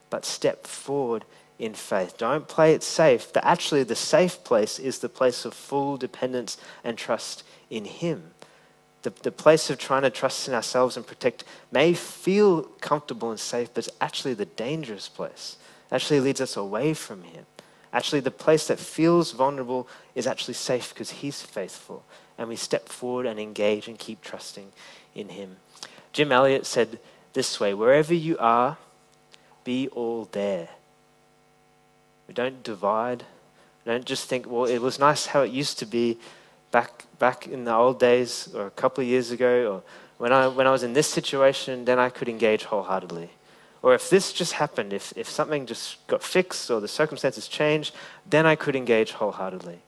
but 0.09 0.25
step 0.25 0.65
forward 0.65 1.25
in 1.59 1.73
faith. 1.73 2.17
Don't 2.17 2.47
play 2.47 2.73
it 2.73 2.81
safe. 2.81 3.31
That 3.33 3.45
actually, 3.45 3.83
the 3.83 3.95
safe 3.95 4.43
place 4.43 4.79
is 4.79 4.99
the 4.99 5.09
place 5.09 5.45
of 5.45 5.53
full 5.53 5.97
dependence 5.97 6.57
and 6.83 6.97
trust 6.97 7.43
in 7.69 7.85
Him. 7.85 8.31
The, 9.07 9.13
the 9.23 9.31
place 9.31 9.69
of 9.69 9.77
trying 9.77 10.01
to 10.01 10.09
trust 10.09 10.49
in 10.49 10.53
ourselves 10.53 10.97
and 10.97 11.07
protect 11.07 11.45
may 11.71 11.93
feel 11.93 12.63
comfortable 12.81 13.29
and 13.29 13.39
safe, 13.39 13.73
but 13.73 13.87
it's 13.87 13.97
actually 14.01 14.33
the 14.33 14.43
dangerous 14.43 15.07
place. 15.07 15.55
It 15.89 15.95
actually 15.95 16.19
leads 16.19 16.41
us 16.41 16.57
away 16.57 16.93
from 16.93 17.23
Him. 17.23 17.45
Actually, 17.93 18.19
the 18.19 18.31
place 18.31 18.67
that 18.67 18.79
feels 18.79 19.31
vulnerable 19.31 19.87
is 20.13 20.27
actually 20.27 20.55
safe 20.55 20.93
because 20.93 21.09
He's 21.09 21.41
faithful. 21.41 22.03
And 22.37 22.49
we 22.49 22.57
step 22.57 22.89
forward 22.89 23.27
and 23.27 23.39
engage 23.39 23.87
and 23.87 23.97
keep 23.97 24.19
trusting 24.19 24.73
in 25.15 25.29
Him. 25.29 25.55
Jim 26.11 26.33
Elliot 26.33 26.65
said 26.65 26.99
this 27.31 27.61
way 27.61 27.73
wherever 27.73 28.13
you 28.13 28.37
are, 28.39 28.75
be 29.63 29.87
all 29.87 30.27
there. 30.33 30.67
We 32.27 32.33
don't 32.33 32.61
divide. 32.61 33.23
We 33.85 33.93
don't 33.93 34.03
just 34.03 34.27
think, 34.27 34.47
well, 34.51 34.65
it 34.65 34.79
was 34.79 34.99
nice 34.99 35.27
how 35.27 35.43
it 35.43 35.51
used 35.51 35.79
to 35.79 35.85
be 35.85 36.17
back, 36.71 37.05
back 37.19 37.47
in 37.47 37.65
the 37.65 37.73
old 37.73 37.99
days 37.99 38.49
or 38.53 38.67
a 38.67 38.71
couple 38.71 39.01
of 39.03 39.07
years 39.07 39.31
ago, 39.31 39.73
or 39.73 39.83
when 40.17 40.33
I, 40.33 40.47
when 40.47 40.67
I 40.67 40.71
was 40.71 40.83
in 40.83 40.93
this 40.93 41.07
situation, 41.07 41.85
then 41.85 41.99
I 41.99 42.09
could 42.09 42.27
engage 42.27 42.63
wholeheartedly. 42.63 43.29
Or 43.81 43.93
if 43.93 44.09
this 44.09 44.33
just 44.33 44.53
happened, 44.53 44.91
if, 44.91 45.13
if 45.15 45.29
something 45.29 45.65
just 45.65 46.05
got 46.07 46.23
fixed 46.23 46.69
or 46.71 46.81
the 46.81 46.87
circumstances 46.87 47.47
changed, 47.47 47.95
then 48.27 48.45
I 48.45 48.55
could 48.55 48.75
engage 48.75 49.11
wholeheartedly. 49.11 49.73
And 49.73 49.81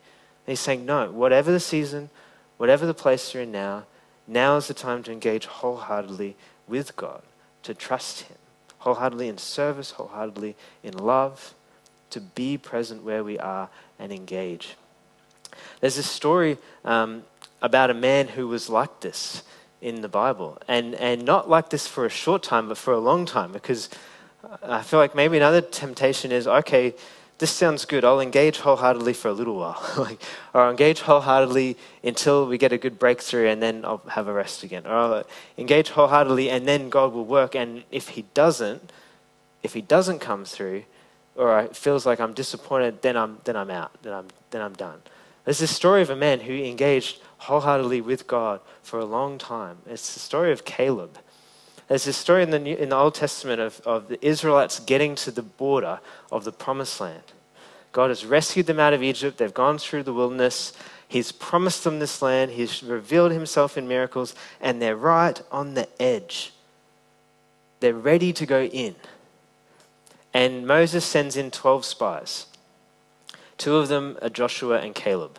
he's 0.45 0.59
saying, 0.59 0.85
no, 0.85 1.11
whatever 1.11 1.51
the 1.51 1.59
season, 1.59 2.09
whatever 2.57 2.85
the 2.85 2.93
place 2.93 3.33
you're 3.33 3.43
in 3.43 3.51
now, 3.51 3.85
now 4.27 4.57
is 4.57 4.67
the 4.67 4.73
time 4.73 5.01
to 5.03 5.11
engage 5.11 5.47
wholeheartedly 5.47 6.35
with 6.67 6.95
God, 6.95 7.23
to 7.63 7.73
trust 7.73 8.21
Him, 8.21 8.37
wholeheartedly 8.79 9.27
in 9.27 9.37
service, 9.37 9.91
wholeheartedly 9.91 10.55
in 10.83 10.93
love, 10.93 11.55
to 12.11 12.21
be 12.21 12.57
present 12.57 13.03
where 13.03 13.23
we 13.23 13.39
are 13.39 13.69
and 13.97 14.11
engage. 14.11 14.75
There's 15.81 15.95
this 15.95 16.09
story 16.09 16.57
um, 16.85 17.23
about 17.61 17.89
a 17.89 17.93
man 17.93 18.27
who 18.27 18.47
was 18.47 18.69
like 18.69 19.01
this 19.01 19.43
in 19.81 20.01
the 20.01 20.09
Bible, 20.09 20.57
and, 20.67 20.95
and 20.95 21.23
not 21.23 21.49
like 21.49 21.69
this 21.69 21.87
for 21.87 22.05
a 22.05 22.09
short 22.09 22.43
time, 22.43 22.67
but 22.67 22.77
for 22.77 22.93
a 22.93 22.99
long 22.99 23.25
time, 23.25 23.51
because 23.51 23.89
I 24.63 24.81
feel 24.81 24.99
like 24.99 25.15
maybe 25.15 25.37
another 25.37 25.61
temptation 25.61 26.31
is 26.31 26.47
okay, 26.47 26.95
this 27.39 27.51
sounds 27.51 27.85
good. 27.85 28.03
I'll 28.03 28.19
engage 28.19 28.59
wholeheartedly 28.59 29.13
for 29.13 29.29
a 29.29 29.33
little 29.33 29.55
while, 29.55 29.81
like, 29.97 30.21
or 30.53 30.61
I'll 30.61 30.71
engage 30.71 31.01
wholeheartedly 31.01 31.77
until 32.03 32.45
we 32.45 32.57
get 32.57 32.73
a 32.73 32.77
good 32.77 32.99
breakthrough, 32.99 33.47
and 33.47 33.61
then 33.61 33.85
I'll 33.85 34.03
have 34.09 34.27
a 34.27 34.33
rest 34.33 34.63
again. 34.63 34.85
Or 34.85 34.93
I'll 34.93 35.23
engage 35.57 35.89
wholeheartedly, 35.89 36.49
and 36.49 36.67
then 36.67 36.89
God 36.89 37.13
will 37.13 37.25
work. 37.25 37.55
And 37.55 37.83
if 37.91 38.09
He 38.09 38.23
doesn't, 38.33 38.91
if 39.63 39.73
He 39.73 39.81
doesn't 39.81 40.19
come 40.19 40.43
through, 40.43 40.83
or 41.35 41.59
it 41.61 41.75
feels 41.75 42.05
like 42.05 42.19
I'm 42.19 42.33
disappointed, 42.33 43.01
then 43.01 43.15
I'm 43.15 43.37
then 43.45 43.55
I'm 43.55 43.69
out. 43.69 43.91
Then 44.03 44.13
I'm 44.13 44.27
then 44.51 44.61
I'm 44.61 44.73
done. 44.73 45.01
There's 45.49 45.57
this 45.57 45.75
story 45.75 46.03
of 46.03 46.11
a 46.11 46.15
man 46.15 46.41
who 46.41 46.53
engaged 46.53 47.17
wholeheartedly 47.39 48.01
with 48.01 48.27
God 48.27 48.61
for 48.83 48.99
a 48.99 49.03
long 49.03 49.39
time. 49.39 49.79
It's 49.87 50.13
the 50.13 50.19
story 50.19 50.51
of 50.51 50.63
Caleb. 50.63 51.17
There's 51.87 52.03
this 52.03 52.17
story 52.17 52.43
in 52.43 52.51
the, 52.51 52.59
New, 52.59 52.75
in 52.75 52.89
the 52.89 52.95
Old 52.95 53.15
Testament 53.15 53.59
of, 53.59 53.81
of 53.83 54.09
the 54.09 54.23
Israelites 54.23 54.79
getting 54.79 55.15
to 55.15 55.31
the 55.31 55.41
border 55.41 56.01
of 56.31 56.43
the 56.43 56.51
promised 56.51 57.01
land. 57.01 57.23
God 57.93 58.09
has 58.11 58.27
rescued 58.27 58.67
them 58.67 58.79
out 58.79 58.93
of 58.93 59.01
Egypt. 59.01 59.39
They've 59.39 59.51
gone 59.51 59.79
through 59.79 60.03
the 60.03 60.13
wilderness. 60.13 60.73
He's 61.07 61.31
promised 61.31 61.83
them 61.83 61.97
this 61.97 62.21
land. 62.21 62.51
He's 62.51 62.83
revealed 62.83 63.31
himself 63.31 63.75
in 63.75 63.87
miracles, 63.87 64.35
and 64.61 64.79
they're 64.79 64.95
right 64.95 65.41
on 65.51 65.73
the 65.73 65.89
edge. 65.99 66.53
They're 67.79 67.95
ready 67.95 68.33
to 68.33 68.45
go 68.45 68.65
in. 68.65 68.93
And 70.31 70.67
Moses 70.67 71.05
sends 71.05 71.35
in 71.35 71.49
12 71.49 71.85
spies. 71.85 72.45
Two 73.59 73.75
of 73.75 73.89
them 73.89 74.17
are 74.21 74.29
Joshua 74.29 74.79
and 74.79 74.95
Caleb. 74.95 75.37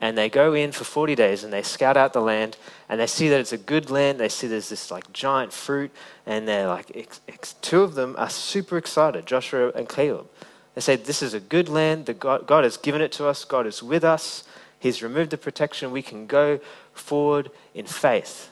And 0.00 0.16
they 0.16 0.28
go 0.28 0.54
in 0.54 0.70
for 0.70 0.84
40 0.84 1.16
days 1.16 1.42
and 1.42 1.52
they 1.52 1.62
scout 1.62 1.96
out 1.96 2.12
the 2.12 2.20
land 2.20 2.56
and 2.88 3.00
they 3.00 3.08
see 3.08 3.28
that 3.28 3.40
it's 3.40 3.52
a 3.52 3.58
good 3.58 3.90
land. 3.90 4.20
They 4.20 4.28
see 4.28 4.46
there's 4.46 4.68
this 4.68 4.92
like 4.92 5.12
giant 5.12 5.52
fruit 5.52 5.90
and 6.24 6.46
they're 6.46 6.68
like 6.68 6.92
ex- 6.94 7.20
ex- 7.26 7.54
two 7.54 7.82
of 7.82 7.96
them 7.96 8.14
are 8.16 8.30
super 8.30 8.78
excited 8.78 9.26
joshua 9.26 9.72
and 9.74 9.88
caleb. 9.88 10.28
They 10.76 10.80
say 10.80 10.94
this 10.94 11.20
is 11.20 11.34
a 11.34 11.40
good 11.40 11.68
land. 11.68 12.06
The 12.06 12.14
god, 12.14 12.46
god 12.46 12.62
has 12.62 12.76
given 12.76 13.02
it 13.02 13.10
to 13.12 13.26
us. 13.26 13.44
God 13.44 13.66
is 13.66 13.82
with 13.82 14.04
us. 14.04 14.44
He's 14.78 15.02
removed 15.02 15.30
the 15.30 15.36
protection. 15.36 15.90
We 15.90 16.02
can 16.02 16.28
go 16.28 16.60
forward 16.92 17.50
in 17.74 17.86
faith. 17.86 18.50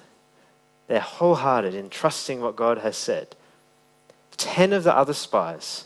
They're 0.89 0.99
wholehearted 0.99 1.75
in 1.77 1.91
trusting 1.91 2.41
what 2.41 2.57
god 2.57 2.79
has 2.79 2.97
said. 2.97 3.37
Ten 4.37 4.73
of 4.73 4.83
the 4.83 4.97
other 4.97 5.15
spies 5.15 5.85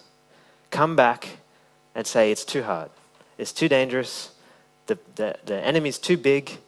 come 0.70 0.96
back 0.96 1.40
and 1.94 2.06
say 2.06 2.32
it's 2.32 2.46
too 2.46 2.62
hard 2.62 2.88
it's 3.40 3.52
too 3.52 3.68
dangerous 3.68 4.30
the, 4.90 4.98
the, 5.14 5.36
the 5.46 5.64
enemy's 5.64 5.98
too 5.98 6.16
big, 6.16 6.58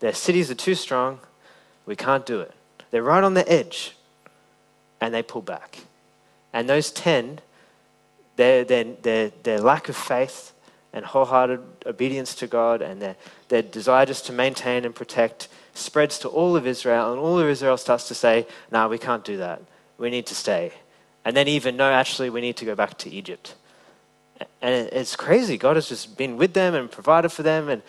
their 0.00 0.14
cities 0.14 0.50
are 0.50 0.54
too 0.54 0.74
strong, 0.74 1.20
we 1.84 1.94
can't 1.94 2.24
do 2.24 2.40
it. 2.40 2.52
They're 2.90 3.02
right 3.02 3.22
on 3.22 3.34
the 3.34 3.50
edge, 3.50 3.94
and 5.00 5.12
they 5.12 5.22
pull 5.22 5.42
back. 5.42 5.80
And 6.52 6.68
those 6.68 6.90
10, 6.90 7.40
their, 8.36 8.64
their, 8.64 8.84
their, 8.84 9.30
their 9.42 9.60
lack 9.60 9.90
of 9.90 9.96
faith 9.96 10.52
and 10.94 11.04
wholehearted 11.04 11.60
obedience 11.84 12.34
to 12.36 12.46
God 12.46 12.80
and 12.80 13.02
their, 13.02 13.16
their 13.48 13.62
desire 13.62 14.06
just 14.06 14.24
to 14.26 14.32
maintain 14.32 14.86
and 14.86 14.94
protect 14.94 15.48
spreads 15.74 16.18
to 16.20 16.28
all 16.28 16.56
of 16.56 16.66
Israel, 16.66 17.12
and 17.12 17.20
all 17.20 17.38
of 17.38 17.46
Israel 17.46 17.76
starts 17.76 18.08
to 18.08 18.14
say, 18.14 18.46
No, 18.72 18.80
nah, 18.80 18.88
we 18.88 18.98
can't 18.98 19.24
do 19.24 19.36
that. 19.36 19.60
We 19.98 20.08
need 20.08 20.26
to 20.26 20.34
stay. 20.34 20.72
And 21.24 21.36
then, 21.36 21.48
even, 21.48 21.76
no, 21.76 21.90
actually, 21.90 22.30
we 22.30 22.40
need 22.40 22.56
to 22.56 22.64
go 22.64 22.74
back 22.74 22.96
to 22.98 23.10
Egypt. 23.10 23.54
And 24.60 24.88
it's 24.92 25.16
crazy. 25.16 25.56
God 25.56 25.76
has 25.76 25.88
just 25.88 26.16
been 26.16 26.36
with 26.36 26.52
them 26.54 26.74
and 26.74 26.90
provided 26.90 27.30
for 27.30 27.42
them 27.42 27.68
and 27.68 27.82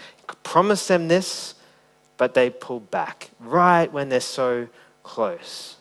promised 0.44 0.88
them 0.88 1.08
this, 1.08 1.56
but 2.18 2.34
they 2.34 2.50
pull 2.50 2.80
back 2.80 3.30
right 3.40 3.92
when 3.92 4.10
they're 4.10 4.20
so 4.20 4.68
close. 5.04 5.78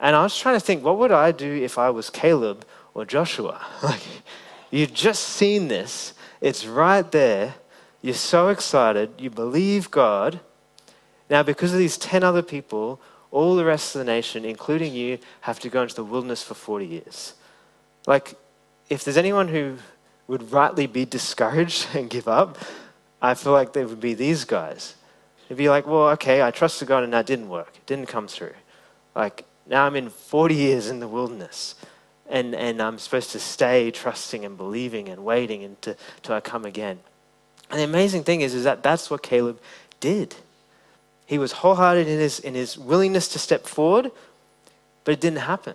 And 0.00 0.14
I 0.14 0.22
was 0.22 0.38
trying 0.38 0.56
to 0.56 0.60
think, 0.60 0.84
what 0.84 0.98
would 0.98 1.12
I 1.12 1.32
do 1.32 1.52
if 1.52 1.78
I 1.78 1.90
was 1.90 2.10
Caleb 2.10 2.64
or 2.94 3.04
Joshua? 3.04 3.64
Like, 3.82 4.02
you've 4.70 4.92
just 4.92 5.24
seen 5.24 5.68
this, 5.68 6.12
it's 6.40 6.66
right 6.66 7.10
there. 7.10 7.54
You're 8.02 8.14
so 8.14 8.48
excited, 8.48 9.10
you 9.18 9.30
believe 9.30 9.90
God. 9.90 10.40
Now, 11.28 11.42
because 11.42 11.72
of 11.72 11.78
these 11.78 11.98
10 11.98 12.22
other 12.22 12.42
people, 12.42 13.00
all 13.30 13.56
the 13.56 13.64
rest 13.64 13.94
of 13.94 14.00
the 14.00 14.04
nation, 14.04 14.44
including 14.44 14.94
you, 14.94 15.18
have 15.42 15.58
to 15.60 15.68
go 15.68 15.82
into 15.82 15.94
the 15.94 16.04
wilderness 16.04 16.42
for 16.42 16.54
40 16.54 16.86
years. 16.86 17.34
Like, 18.06 18.34
if 18.88 19.04
there's 19.04 19.16
anyone 19.16 19.48
who 19.48 19.76
would 20.26 20.52
rightly 20.52 20.86
be 20.86 21.04
discouraged 21.04 21.88
and 21.94 22.08
give 22.08 22.28
up, 22.28 22.58
I 23.20 23.34
feel 23.34 23.52
like 23.52 23.72
they 23.72 23.84
would 23.84 24.00
be 24.00 24.14
these 24.14 24.44
guys. 24.44 24.94
They'd 25.48 25.56
be 25.58 25.68
like, 25.68 25.86
well, 25.86 26.08
okay, 26.10 26.42
I 26.42 26.50
trusted 26.50 26.88
God 26.88 27.04
and 27.04 27.12
that 27.12 27.26
didn't 27.26 27.48
work. 27.48 27.72
It 27.74 27.86
didn't 27.86 28.06
come 28.06 28.28
through. 28.28 28.54
Like, 29.14 29.44
now 29.66 29.86
I'm 29.86 29.96
in 29.96 30.10
40 30.10 30.54
years 30.54 30.88
in 30.88 31.00
the 31.00 31.08
wilderness 31.08 31.74
and, 32.28 32.54
and 32.54 32.80
I'm 32.80 32.98
supposed 32.98 33.30
to 33.32 33.40
stay 33.40 33.90
trusting 33.90 34.44
and 34.44 34.56
believing 34.56 35.08
and 35.08 35.24
waiting 35.24 35.64
until, 35.64 35.94
until 36.16 36.34
I 36.34 36.40
come 36.40 36.64
again. 36.64 37.00
And 37.70 37.80
the 37.80 37.84
amazing 37.84 38.24
thing 38.24 38.42
is, 38.42 38.54
is 38.54 38.64
that 38.64 38.82
that's 38.82 39.10
what 39.10 39.22
Caleb 39.22 39.60
did. 40.00 40.34
He 41.26 41.38
was 41.38 41.52
wholehearted 41.52 42.06
in 42.06 42.18
his, 42.18 42.38
in 42.40 42.54
his 42.54 42.78
willingness 42.78 43.28
to 43.28 43.38
step 43.38 43.66
forward, 43.66 44.10
but 45.04 45.12
it 45.12 45.20
didn't 45.20 45.40
happen. 45.40 45.74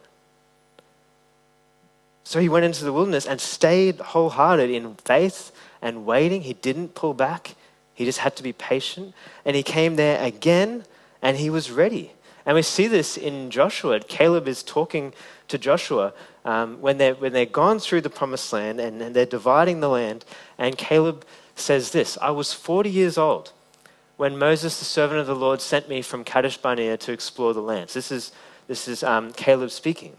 So 2.23 2.39
he 2.39 2.49
went 2.49 2.65
into 2.65 2.83
the 2.83 2.93
wilderness 2.93 3.25
and 3.25 3.39
stayed 3.39 3.99
wholehearted 3.99 4.69
in 4.69 4.95
faith 4.95 5.51
and 5.81 6.05
waiting. 6.05 6.41
He 6.41 6.53
didn't 6.53 6.95
pull 6.95 7.13
back, 7.13 7.55
he 7.93 8.05
just 8.05 8.19
had 8.19 8.35
to 8.37 8.43
be 8.43 8.53
patient. 8.53 9.13
And 9.45 9.55
he 9.55 9.63
came 9.63 9.95
there 9.95 10.23
again 10.23 10.85
and 11.21 11.37
he 11.37 11.49
was 11.49 11.71
ready. 11.71 12.13
And 12.45 12.55
we 12.55 12.61
see 12.61 12.87
this 12.87 13.17
in 13.17 13.49
Joshua. 13.49 13.99
Caleb 14.01 14.47
is 14.47 14.63
talking 14.63 15.13
to 15.47 15.57
Joshua 15.57 16.13
um, 16.43 16.81
when, 16.81 16.97
they're, 16.97 17.15
when 17.15 17.31
they're 17.31 17.45
gone 17.45 17.79
through 17.79 18.01
the 18.01 18.09
promised 18.09 18.51
land 18.51 18.79
and, 18.79 19.01
and 19.01 19.15
they're 19.15 19.25
dividing 19.25 19.79
the 19.79 19.89
land. 19.89 20.25
And 20.57 20.77
Caleb 20.77 21.25
says 21.55 21.91
this 21.91 22.17
I 22.21 22.31
was 22.31 22.51
40 22.51 22.89
years 22.89 23.17
old 23.17 23.53
when 24.17 24.37
Moses, 24.37 24.79
the 24.79 24.85
servant 24.85 25.19
of 25.19 25.27
the 25.27 25.35
Lord, 25.35 25.61
sent 25.61 25.89
me 25.89 26.01
from 26.01 26.23
Kadesh 26.23 26.57
Barnea 26.57 26.97
to 26.97 27.11
explore 27.11 27.53
the 27.53 27.61
lands. 27.61 27.93
This 27.93 28.11
is, 28.11 28.31
this 28.67 28.87
is 28.87 29.03
um, 29.03 29.31
Caleb 29.33 29.71
speaking. 29.71 30.15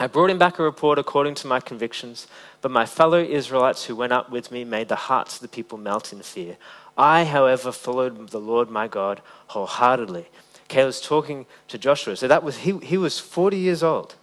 I 0.00 0.06
brought 0.06 0.30
him 0.30 0.38
back 0.38 0.58
a 0.58 0.62
report 0.62 0.98
according 0.98 1.34
to 1.36 1.46
my 1.46 1.60
convictions, 1.60 2.26
but 2.62 2.70
my 2.70 2.86
fellow 2.86 3.22
Israelites 3.22 3.84
who 3.84 3.94
went 3.94 4.14
up 4.14 4.30
with 4.30 4.50
me 4.50 4.64
made 4.64 4.88
the 4.88 4.96
hearts 4.96 5.34
of 5.34 5.42
the 5.42 5.48
people 5.48 5.76
melt 5.76 6.10
in 6.10 6.22
fear. 6.22 6.56
I, 6.96 7.24
however, 7.24 7.70
followed 7.70 8.30
the 8.30 8.40
Lord 8.40 8.70
my 8.70 8.88
God 8.88 9.20
wholeheartedly. 9.48 10.26
Caleb's 10.68 11.02
talking 11.02 11.44
to 11.68 11.76
Joshua. 11.76 12.16
So 12.16 12.28
that 12.28 12.42
was 12.42 12.58
he, 12.58 12.78
he 12.78 12.96
was 12.96 13.18
40 13.18 13.58
years 13.58 13.82
old. 13.82 14.14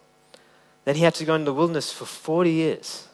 Then 0.83 0.95
he 0.95 1.03
had 1.03 1.13
to 1.15 1.25
go 1.25 1.35
in 1.35 1.45
the 1.45 1.53
wilderness 1.53 1.91
for 1.91 2.05
40 2.05 2.49
years. 2.49 3.07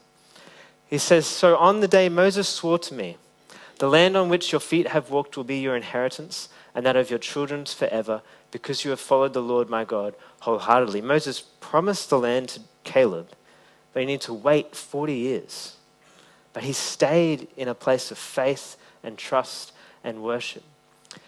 He 0.88 1.00
says, 1.00 1.28
So 1.28 1.58
on 1.58 1.82
the 1.82 1.88
day 1.90 2.08
Moses 2.08 2.48
swore 2.48 2.80
to 2.80 2.94
me, 2.94 3.18
the 3.84 3.90
land 3.90 4.16
on 4.16 4.30
which 4.30 4.54
your 4.54 4.62
feet 4.62 4.88
have 4.88 5.10
walked 5.10 5.36
will 5.36 5.44
be 5.44 5.58
your 5.58 5.76
inheritance, 5.76 6.48
and 6.74 6.86
that 6.86 6.96
of 6.96 7.10
your 7.10 7.20
children's 7.20 7.74
forever, 7.74 8.22
because 8.50 8.86
you 8.86 8.92
have 8.92 9.00
followed 9.02 9.34
the 9.34 9.42
Lord 9.42 9.70
my 9.70 9.84
God 9.84 10.16
wholeheartedly. 10.40 11.02
Moses 11.02 11.42
promised 11.60 12.10
the 12.10 12.18
land 12.18 12.48
to 12.48 12.62
Caleb, 12.86 13.32
but 13.92 14.00
he 14.00 14.06
needed 14.06 14.22
to 14.22 14.34
wait 14.34 14.74
40 14.74 15.14
years. 15.14 15.76
But 16.54 16.64
he 16.64 16.72
stayed 16.72 17.50
in 17.58 17.68
a 17.68 17.76
place 17.76 18.10
of 18.10 18.18
faith 18.18 18.78
and 19.04 19.18
trust 19.18 19.74
and 20.02 20.24
worship. 20.24 20.64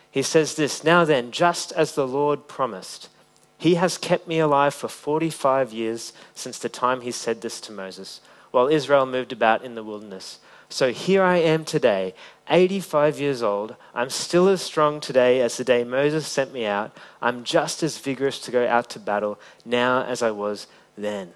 He 0.10 0.22
says 0.22 0.56
this 0.56 0.82
Now 0.82 1.04
then, 1.04 1.32
just 1.32 1.74
as 1.74 1.92
the 1.92 2.08
Lord 2.08 2.48
promised, 2.48 3.10
he 3.58 3.76
has 3.76 3.98
kept 3.98 4.30
me 4.30 4.40
alive 4.40 4.74
for 4.74 4.88
45 4.88 5.74
years 5.74 6.14
since 6.36 6.58
the 6.58 6.70
time 6.70 7.02
he 7.02 7.12
said 7.12 7.42
this 7.42 7.60
to 7.60 7.74
Moses, 7.74 8.22
while 8.52 8.70
Israel 8.70 9.06
moved 9.06 9.34
about 9.34 9.66
in 9.66 9.76
the 9.76 9.84
wilderness. 9.84 10.40
So 10.76 10.92
here 10.92 11.24
I 11.24 11.38
am 11.38 11.64
today, 11.64 12.14
85 12.50 13.18
years 13.18 13.42
old. 13.42 13.78
I'm 13.94 14.10
still 14.10 14.50
as 14.50 14.62
strong 14.62 15.00
today 15.00 15.40
as 15.40 15.56
the 15.56 15.64
day 15.64 15.86
Moses 15.86 16.28
sent 16.28 16.52
me 16.52 16.66
out. 16.66 16.92
I'm 17.22 17.46
just 17.46 17.82
as 17.82 17.98
vigorous 17.98 18.40
to 18.42 18.52
go 18.52 18.68
out 18.68 18.90
to 18.90 19.00
battle 19.00 19.40
now 19.64 20.04
as 20.04 20.22
I 20.22 20.32
was 20.32 20.68
then. 20.98 21.32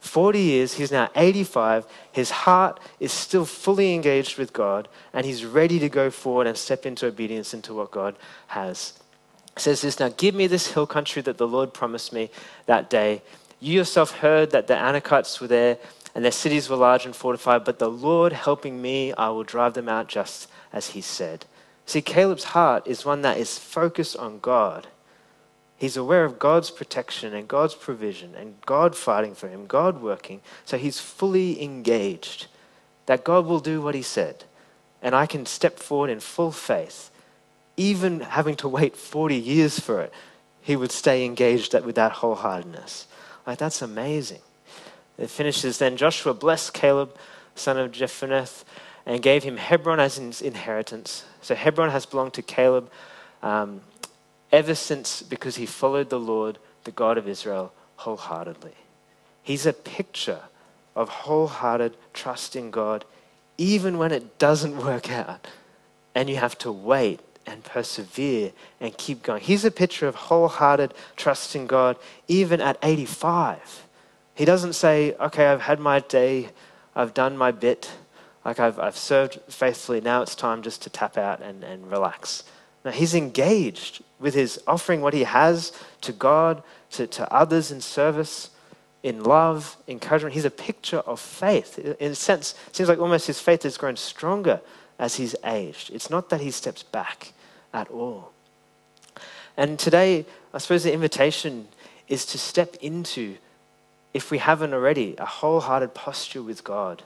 40 0.00 0.38
years, 0.38 0.74
he's 0.74 0.92
now 0.92 1.08
85. 1.16 1.86
His 2.12 2.30
heart 2.30 2.78
is 3.00 3.10
still 3.10 3.46
fully 3.46 3.94
engaged 3.94 4.36
with 4.36 4.52
God, 4.52 4.86
and 5.14 5.24
he's 5.24 5.46
ready 5.46 5.78
to 5.78 5.88
go 5.88 6.10
forward 6.10 6.46
and 6.46 6.58
step 6.58 6.84
into 6.84 7.06
obedience 7.06 7.54
into 7.54 7.72
what 7.72 7.90
God 7.90 8.16
has. 8.48 8.92
He 9.56 9.62
says 9.62 9.80
this 9.80 9.98
Now 9.98 10.10
give 10.14 10.34
me 10.34 10.46
this 10.46 10.72
hill 10.72 10.86
country 10.86 11.22
that 11.22 11.38
the 11.38 11.48
Lord 11.48 11.72
promised 11.72 12.12
me 12.12 12.28
that 12.66 12.90
day. 12.90 13.22
You 13.60 13.72
yourself 13.72 14.18
heard 14.18 14.50
that 14.50 14.66
the 14.66 14.74
Anakites 14.74 15.40
were 15.40 15.46
there 15.46 15.78
and 16.14 16.24
their 16.24 16.32
cities 16.32 16.68
were 16.68 16.76
large 16.76 17.06
and 17.06 17.16
fortified, 17.16 17.64
but 17.64 17.78
the 17.78 17.90
Lord 17.90 18.32
helping 18.32 18.82
me, 18.82 19.12
I 19.14 19.30
will 19.30 19.44
drive 19.44 19.74
them 19.74 19.88
out 19.88 20.08
just 20.08 20.48
as 20.72 20.88
he 20.90 21.00
said. 21.00 21.46
See, 21.86 22.02
Caleb's 22.02 22.44
heart 22.44 22.86
is 22.86 23.04
one 23.04 23.22
that 23.22 23.38
is 23.38 23.58
focused 23.58 24.16
on 24.16 24.38
God. 24.40 24.88
He's 25.76 25.96
aware 25.96 26.24
of 26.24 26.38
God's 26.38 26.70
protection 26.70 27.34
and 27.34 27.48
God's 27.48 27.74
provision 27.74 28.34
and 28.36 28.54
God 28.66 28.94
fighting 28.94 29.34
for 29.34 29.48
him, 29.48 29.66
God 29.66 30.00
working. 30.00 30.40
So 30.64 30.78
he's 30.78 31.00
fully 31.00 31.60
engaged 31.62 32.46
that 33.06 33.24
God 33.24 33.46
will 33.46 33.58
do 33.58 33.80
what 33.80 33.94
he 33.94 34.02
said. 34.02 34.44
And 35.02 35.14
I 35.14 35.26
can 35.26 35.44
step 35.44 35.80
forward 35.80 36.10
in 36.10 36.20
full 36.20 36.52
faith, 36.52 37.10
even 37.76 38.20
having 38.20 38.54
to 38.56 38.68
wait 38.68 38.96
40 38.96 39.34
years 39.34 39.80
for 39.80 40.00
it. 40.00 40.12
He 40.60 40.76
would 40.76 40.92
stay 40.92 41.24
engaged 41.24 41.74
with 41.74 41.96
that 41.96 42.12
wholeheartedness. 42.12 43.06
Like, 43.44 43.58
that's 43.58 43.82
amazing. 43.82 44.42
It 45.22 45.30
finishes 45.30 45.78
then 45.78 45.96
Joshua 45.96 46.34
blessed 46.34 46.74
Caleb, 46.74 47.16
son 47.54 47.78
of 47.78 47.92
Jephunneh, 47.92 48.64
and 49.06 49.22
gave 49.22 49.44
him 49.44 49.56
Hebron 49.56 50.00
as 50.00 50.16
his 50.16 50.42
inheritance. 50.42 51.24
So 51.40 51.54
Hebron 51.54 51.90
has 51.90 52.06
belonged 52.06 52.34
to 52.34 52.42
Caleb 52.42 52.90
um, 53.40 53.82
ever 54.50 54.74
since 54.74 55.22
because 55.22 55.56
he 55.56 55.64
followed 55.64 56.10
the 56.10 56.18
Lord, 56.18 56.58
the 56.82 56.90
God 56.90 57.18
of 57.18 57.28
Israel, 57.28 57.72
wholeheartedly. 57.98 58.74
He's 59.44 59.64
a 59.64 59.72
picture 59.72 60.40
of 60.96 61.08
wholehearted 61.08 61.96
trust 62.12 62.56
in 62.56 62.72
God, 62.72 63.04
even 63.56 63.98
when 63.98 64.10
it 64.10 64.40
doesn't 64.40 64.76
work 64.76 65.08
out 65.08 65.46
and 66.16 66.28
you 66.28 66.36
have 66.36 66.58
to 66.58 66.72
wait 66.72 67.20
and 67.46 67.62
persevere 67.62 68.50
and 68.80 68.96
keep 68.98 69.22
going. 69.22 69.40
He's 69.40 69.64
a 69.64 69.70
picture 69.70 70.08
of 70.08 70.16
wholehearted 70.16 70.94
trust 71.14 71.54
in 71.54 71.68
God, 71.68 71.96
even 72.26 72.60
at 72.60 72.76
85. 72.82 73.86
He 74.34 74.44
doesn't 74.44 74.72
say, 74.72 75.14
okay, 75.14 75.46
I've 75.46 75.62
had 75.62 75.78
my 75.78 76.00
day, 76.00 76.48
I've 76.94 77.14
done 77.14 77.36
my 77.36 77.50
bit, 77.50 77.90
like 78.44 78.58
I've, 78.58 78.78
I've 78.78 78.96
served 78.96 79.40
faithfully, 79.48 80.00
now 80.00 80.22
it's 80.22 80.34
time 80.34 80.62
just 80.62 80.82
to 80.82 80.90
tap 80.90 81.16
out 81.16 81.40
and, 81.42 81.62
and 81.62 81.90
relax. 81.90 82.44
Now 82.84 82.90
he's 82.90 83.14
engaged 83.14 84.02
with 84.18 84.34
his 84.34 84.60
offering 84.66 85.00
what 85.00 85.14
he 85.14 85.24
has 85.24 85.72
to 86.00 86.12
God, 86.12 86.62
to, 86.92 87.06
to 87.06 87.32
others 87.32 87.70
in 87.70 87.80
service, 87.80 88.50
in 89.02 89.22
love, 89.22 89.76
encouragement. 89.88 90.34
He's 90.34 90.44
a 90.44 90.50
picture 90.50 90.98
of 90.98 91.20
faith. 91.20 91.78
In 91.78 92.12
a 92.12 92.14
sense, 92.14 92.54
it 92.68 92.76
seems 92.76 92.88
like 92.88 92.98
almost 92.98 93.26
his 93.26 93.40
faith 93.40 93.62
has 93.64 93.76
grown 93.76 93.96
stronger 93.96 94.60
as 94.98 95.16
he's 95.16 95.34
aged. 95.44 95.90
It's 95.90 96.10
not 96.10 96.30
that 96.30 96.40
he 96.40 96.50
steps 96.50 96.82
back 96.82 97.32
at 97.72 97.88
all. 97.88 98.32
And 99.56 99.78
today, 99.78 100.24
I 100.54 100.58
suppose 100.58 100.84
the 100.84 100.92
invitation 100.92 101.68
is 102.08 102.24
to 102.26 102.38
step 102.38 102.76
into, 102.80 103.36
if 104.14 104.30
we 104.30 104.38
haven't 104.38 104.74
already, 104.74 105.14
a 105.18 105.26
wholehearted 105.26 105.94
posture 105.94 106.42
with 106.42 106.64
God. 106.64 107.02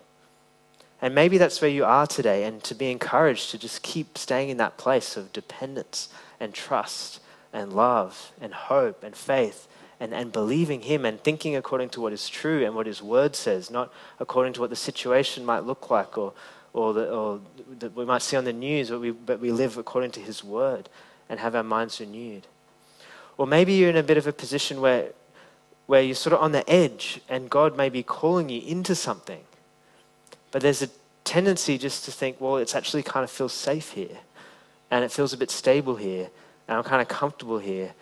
And 1.01 1.15
maybe 1.15 1.39
that's 1.39 1.61
where 1.61 1.71
you 1.71 1.85
are 1.85 2.07
today, 2.07 2.45
and 2.45 2.63
to 2.65 2.75
be 2.75 2.91
encouraged 2.91 3.51
to 3.51 3.59
just 3.59 3.83
keep 3.83 4.17
staying 4.17 4.49
in 4.49 4.57
that 4.57 4.79
place 4.79 5.17
of 5.17 5.33
dependence 5.33 6.09
and 6.41 6.55
trust 6.55 7.21
and 7.53 7.73
love 7.73 8.33
and 8.41 8.53
hope 8.53 9.05
and 9.05 9.15
faith 9.15 9.69
and, 10.01 10.13
and 10.13 10.33
believing 10.33 10.83
Him 10.83 11.05
and 11.05 11.23
thinking 11.23 11.57
according 11.57 11.91
to 11.91 12.01
what 12.01 12.13
is 12.13 12.29
true 12.29 12.65
and 12.65 12.75
what 12.75 12.87
His 12.87 13.03
Word 13.03 13.37
says, 13.37 13.71
not 13.71 13.93
according 14.19 14.53
to 14.55 14.61
what 14.61 14.71
the 14.71 14.77
situation 14.77 15.45
might 15.45 15.65
look 15.65 15.91
like 15.91 16.17
or, 16.19 16.33
or, 16.73 16.99
or 16.99 17.41
that 17.79 17.95
we 17.95 18.05
might 18.05 18.23
see 18.23 18.37
on 18.37 18.45
the 18.45 18.53
news, 18.53 18.91
but 18.91 19.01
we, 19.01 19.11
but 19.11 19.41
we 19.41 19.51
live 19.53 19.79
according 19.79 20.11
to 20.13 20.21
His 20.21 20.43
Word 20.43 20.89
and 21.29 21.41
have 21.41 21.55
our 21.55 21.63
minds 21.63 22.01
renewed. 22.01 22.47
Or 23.39 23.47
maybe 23.47 23.75
you're 23.75 23.91
in 23.91 23.97
a 23.97 24.03
bit 24.03 24.17
of 24.17 24.27
a 24.27 24.33
position 24.33 24.81
where, 24.81 25.13
where 25.87 26.03
you're 26.03 26.15
sort 26.15 26.35
of 26.35 26.41
on 26.41 26.53
the 26.53 26.69
edge 26.69 27.21
and 27.29 27.49
God 27.49 27.77
may 27.77 27.89
be 27.89 28.03
calling 28.03 28.49
you 28.49 28.61
into 28.61 28.95
something 28.95 29.45
but 30.57 30.63
there's 30.63 30.81
a 30.81 30.89
tendency 31.25 31.77
just 31.77 32.07
to 32.07 32.11
think, 32.11 32.41
well, 32.41 32.57
it's 32.57 32.75
actually 32.75 33.03
kind 33.03 33.25
of 33.25 33.31
feels 33.31 33.53
safe 33.53 33.91
here. 33.91 34.19
And 34.91 35.05
it 35.05 35.13
feels 35.13 35.35
a 35.35 35.37
bit 35.37 35.51
stable 35.51 35.97
here. 35.97 36.31
And 36.67 36.79
I'm 36.79 36.83
kind 36.83 37.03
of 37.03 37.09
comfortable 37.09 37.59
here. 37.59 37.93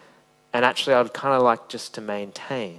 And 0.53 0.65
actually, 0.65 0.95
I'd 0.95 1.13
kind 1.13 1.35
of 1.35 1.43
like 1.43 1.69
just 1.69 1.95
to 1.95 2.01
maintain. 2.01 2.79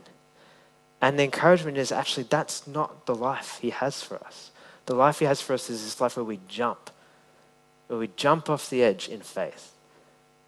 And 1.01 1.19
the 1.19 1.23
encouragement 1.23 1.77
is 1.77 1.91
actually 1.91 2.23
that's 2.23 2.65
not 2.65 3.05
the 3.05 3.13
life 3.15 3.59
He 3.61 3.71
has 3.71 4.01
for 4.01 4.23
us. 4.23 4.51
The 4.85 4.95
life 4.95 5.19
He 5.19 5.25
has 5.25 5.41
for 5.41 5.51
us 5.51 5.69
is 5.69 5.83
this 5.83 5.99
life 5.99 6.15
where 6.15 6.23
we 6.23 6.39
jump, 6.47 6.89
where 7.87 7.99
we 7.99 8.09
jump 8.15 8.49
off 8.49 8.69
the 8.69 8.81
edge 8.81 9.09
in 9.09 9.19
faith, 9.19 9.73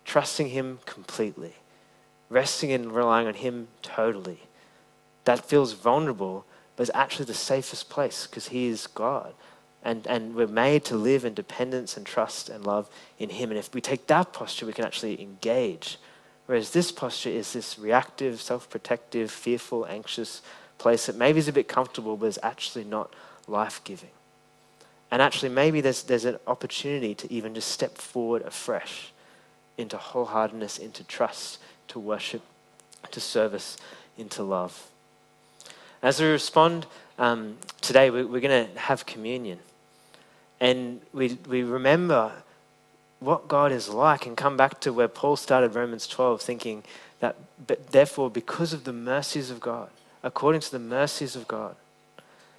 trusting 0.05 0.51
Him 0.51 0.79
completely, 0.85 1.55
resting 2.29 2.71
and 2.71 2.93
relying 2.93 3.27
on 3.27 3.33
Him 3.33 3.67
totally. 3.81 4.46
That 5.27 5.45
feels 5.45 5.73
vulnerable, 5.73 6.45
but 6.77 6.83
it's 6.83 6.91
actually 6.95 7.25
the 7.25 7.33
safest 7.33 7.89
place 7.89 8.25
because 8.27 8.47
He 8.47 8.67
is 8.67 8.87
God. 8.87 9.33
And, 9.83 10.07
and 10.07 10.35
we're 10.35 10.47
made 10.47 10.85
to 10.85 10.95
live 10.95 11.25
in 11.25 11.33
dependence 11.33 11.97
and 11.97 12.05
trust 12.05 12.47
and 12.47 12.65
love 12.65 12.89
in 13.19 13.31
Him. 13.31 13.49
And 13.49 13.59
if 13.59 13.73
we 13.73 13.81
take 13.81 14.07
that 14.07 14.31
posture, 14.31 14.65
we 14.65 14.71
can 14.71 14.85
actually 14.85 15.21
engage. 15.21 15.97
Whereas 16.45 16.71
this 16.71 16.93
posture 16.93 17.29
is 17.29 17.51
this 17.51 17.77
reactive, 17.77 18.39
self 18.39 18.69
protective, 18.69 19.29
fearful, 19.29 19.85
anxious 19.87 20.41
place 20.77 21.07
that 21.07 21.17
maybe 21.17 21.39
is 21.39 21.49
a 21.49 21.53
bit 21.53 21.67
comfortable, 21.67 22.15
but 22.15 22.27
is 22.27 22.39
actually 22.41 22.85
not 22.85 23.13
life 23.49 23.81
giving. 23.83 24.11
And 25.11 25.21
actually, 25.21 25.49
maybe 25.49 25.81
there's, 25.81 26.03
there's 26.03 26.23
an 26.23 26.37
opportunity 26.47 27.13
to 27.15 27.33
even 27.33 27.53
just 27.53 27.67
step 27.67 27.97
forward 27.97 28.43
afresh 28.43 29.11
into 29.77 29.97
wholeheartedness, 29.97 30.79
into 30.79 31.03
trust, 31.03 31.57
to 31.89 31.99
worship, 31.99 32.43
to 33.11 33.19
service, 33.19 33.75
into 34.17 34.41
love. 34.41 34.89
As 36.01 36.19
we 36.19 36.27
respond 36.27 36.85
um, 37.17 37.57
today, 37.81 38.09
we, 38.09 38.23
we're 38.23 38.41
going 38.41 38.67
to 38.67 38.79
have 38.79 39.05
communion. 39.05 39.59
And 40.59 41.01
we, 41.13 41.37
we 41.47 41.63
remember 41.63 42.31
what 43.19 43.47
God 43.47 43.71
is 43.71 43.89
like 43.89 44.25
and 44.25 44.37
come 44.37 44.57
back 44.57 44.79
to 44.81 44.93
where 44.93 45.07
Paul 45.07 45.35
started 45.35 45.75
Romans 45.75 46.07
12, 46.07 46.41
thinking 46.41 46.83
that, 47.19 47.35
but 47.65 47.91
therefore, 47.91 48.29
because 48.29 48.73
of 48.73 48.83
the 48.83 48.93
mercies 48.93 49.49
of 49.49 49.59
God, 49.59 49.89
according 50.23 50.61
to 50.61 50.71
the 50.71 50.79
mercies 50.79 51.35
of 51.35 51.47
God, 51.47 51.75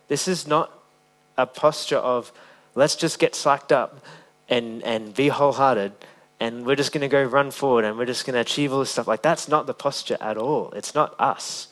this 0.09 0.27
is 0.27 0.47
not 0.47 0.73
a 1.37 1.47
posture 1.47 1.99
of 1.99 2.33
let's 2.75 2.97
just 2.97 3.19
get 3.19 3.35
psyched 3.35 3.71
up 3.71 4.05
and, 4.49 4.83
and 4.83 5.15
be 5.15 5.29
wholehearted 5.29 5.93
and 6.41 6.65
we're 6.65 6.77
just 6.77 6.93
going 6.93 7.03
to 7.03 7.09
go 7.09 7.23
run 7.23 7.51
forward 7.51 7.85
and 7.85 7.99
we're 7.99 8.07
just 8.07 8.25
going 8.25 8.35
to 8.35 8.41
achieve 8.41 8.73
all 8.73 8.81
this 8.81 8.91
stuff. 8.91 9.09
Like, 9.09 9.23
that's 9.23 9.49
not 9.49 9.67
the 9.67 9.75
posture 9.75 10.17
at 10.21 10.37
all. 10.37 10.71
It's 10.73 10.95
not 10.95 11.19
us. 11.19 11.69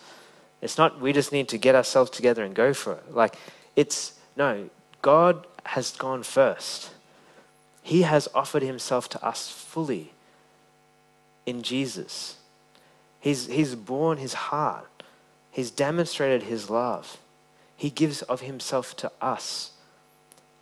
It's 0.62 0.78
not 0.78 1.00
we 1.00 1.12
just 1.12 1.32
need 1.32 1.48
to 1.48 1.58
get 1.58 1.74
ourselves 1.74 2.10
together 2.10 2.44
and 2.44 2.54
go 2.54 2.72
for 2.72 2.94
it. 2.94 3.14
Like, 3.14 3.36
it's 3.74 4.14
no, 4.36 4.70
God 5.02 5.46
has 5.64 5.92
gone 5.92 6.22
first. 6.22 6.90
He 7.82 8.02
has 8.02 8.28
offered 8.34 8.62
himself 8.62 9.08
to 9.10 9.24
us 9.24 9.48
fully 9.48 10.12
in 11.46 11.62
Jesus. 11.62 12.36
He's, 13.20 13.46
he's 13.46 13.74
borne 13.74 14.18
his 14.18 14.34
heart, 14.34 15.02
he's 15.50 15.70
demonstrated 15.70 16.44
his 16.44 16.68
love. 16.68 17.18
He 17.78 17.90
gives 17.90 18.22
of 18.22 18.40
himself 18.40 18.96
to 18.96 19.12
us, 19.20 19.72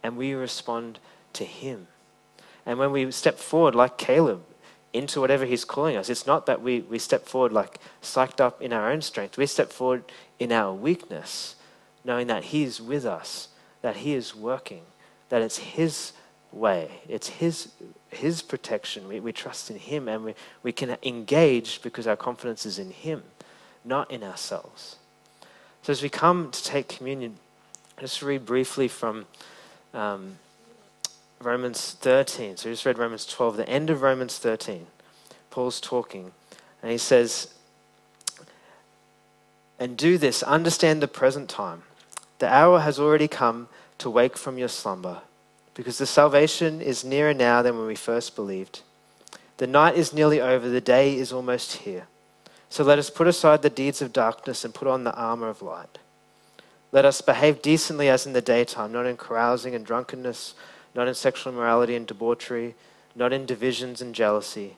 and 0.03 0.17
we 0.17 0.35
respond 0.35 0.99
to 1.35 1.45
him. 1.45 1.87
And 2.67 2.79
when 2.79 2.91
we 2.91 3.09
step 3.13 3.39
forward, 3.39 3.77
like 3.77 3.99
Caleb, 3.99 4.43
into 4.95 5.21
whatever 5.21 5.45
He's 5.45 5.65
calling 5.65 5.97
us. 5.97 6.09
It's 6.09 6.27
not 6.27 6.47
that 6.47 6.63
we, 6.63 6.81
we 6.81 6.99
step 6.99 7.27
forward 7.27 7.53
like 7.53 7.79
psyched 8.01 8.41
up 8.41 8.63
in 8.63 8.73
our 8.73 8.91
own 8.91 9.03
strength. 9.03 9.37
We 9.37 9.47
step 9.47 9.73
forward 9.73 10.05
in 10.39 10.53
our 10.53 10.73
weakness, 10.73 11.57
knowing 12.05 12.29
that 12.29 12.45
He's 12.45 12.81
with 12.81 13.05
us, 13.05 13.49
that 13.83 13.97
He 13.97 14.15
is 14.15 14.35
working, 14.35 14.83
that 15.29 15.43
it's 15.43 15.59
His 15.59 16.13
way, 16.53 17.01
it's 17.09 17.29
His, 17.29 17.73
his 18.09 18.41
protection. 18.41 19.09
We, 19.09 19.19
we 19.19 19.33
trust 19.33 19.69
in 19.69 19.77
Him 19.77 20.09
and 20.09 20.25
we, 20.25 20.35
we 20.63 20.73
can 20.73 20.97
engage 21.03 21.83
because 21.83 22.07
our 22.07 22.17
confidence 22.17 22.65
is 22.65 22.79
in 22.79 22.93
Him, 22.93 23.25
not 23.85 24.11
in 24.11 24.23
ourselves. 24.23 24.97
So 25.83 25.91
as 25.91 26.03
we 26.03 26.09
come 26.09 26.53
to 26.53 26.65
take 26.65 26.89
communion, 26.89 27.37
just 28.01 28.23
read 28.23 28.47
briefly 28.47 28.89
from. 28.89 29.27
Um, 29.93 30.39
Romans 31.45 31.97
13. 32.01 32.57
So 32.57 32.69
we 32.69 32.73
just 32.73 32.87
read 32.87 32.99
Romans 32.99 33.27
12, 33.27 33.57
the 33.57 33.69
end 33.69 33.91
of 33.91 34.03
Romans 34.03 34.39
13. 34.39 34.87
Paul's 35.51 35.81
talking, 35.81 36.33
and 36.83 36.91
he 36.91 36.99
says, 36.99 37.55
And 39.79 39.97
do 39.97 40.19
this, 40.19 40.43
understand 40.43 41.03
the 41.03 41.09
present 41.09 41.49
time. 41.49 41.83
The 42.39 42.49
hour 42.49 42.81
has 42.81 42.99
already 42.99 43.29
come 43.29 43.69
to 43.99 44.11
wake 44.11 44.37
from 44.37 44.59
your 44.59 44.69
slumber, 44.69 45.21
because 45.75 45.99
the 45.99 46.07
salvation 46.07 46.81
is 46.81 47.05
nearer 47.05 47.35
now 47.35 47.63
than 47.63 47.77
when 47.79 47.87
we 47.87 47.95
first 47.95 48.35
believed. 48.35 48.83
The 49.59 49.67
night 49.67 49.97
is 49.97 50.13
nearly 50.13 50.41
over, 50.41 50.69
the 50.69 50.81
day 50.81 51.17
is 51.17 51.33
almost 51.33 51.79
here. 51.79 52.07
So 52.69 52.83
let 52.83 52.99
us 52.99 53.11
put 53.11 53.29
aside 53.29 53.63
the 53.63 53.71
deeds 53.71 54.03
of 54.03 54.13
darkness 54.13 54.65
and 54.65 54.75
put 54.75 54.89
on 54.89 55.05
the 55.05 55.15
armor 55.15 55.49
of 55.49 55.63
light. 55.63 55.99
Let 56.91 57.05
us 57.05 57.21
behave 57.21 57.63
decently 57.63 58.09
as 58.09 58.27
in 58.27 58.33
the 58.33 58.41
daytime, 58.41 58.93
not 58.93 59.07
in 59.07 59.17
carousing 59.17 59.75
and 59.75 59.87
drunkenness 59.87 60.55
not 60.95 61.09
in 61.09 61.15
sexual 61.15 61.53
immorality 61.53 61.97
and 61.97 62.07
debauchery, 62.07 62.75
not 63.15 63.33
in 63.33 63.47
divisions 63.47 64.01
and 64.01 64.15
jealousy. 64.15 64.77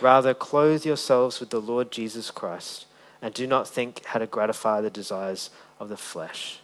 Rather, 0.00 0.34
clothe 0.34 0.84
yourselves 0.84 1.40
with 1.40 1.50
the 1.50 1.60
Lord 1.60 1.90
Jesus 1.90 2.30
Christ, 2.30 2.86
and 3.20 3.34
do 3.34 3.46
not 3.46 3.68
think 3.68 4.04
how 4.06 4.18
to 4.18 4.26
gratify 4.26 4.80
the 4.80 4.90
desires 4.90 5.50
of 5.78 5.88
the 5.88 5.96
flesh. 5.96 6.60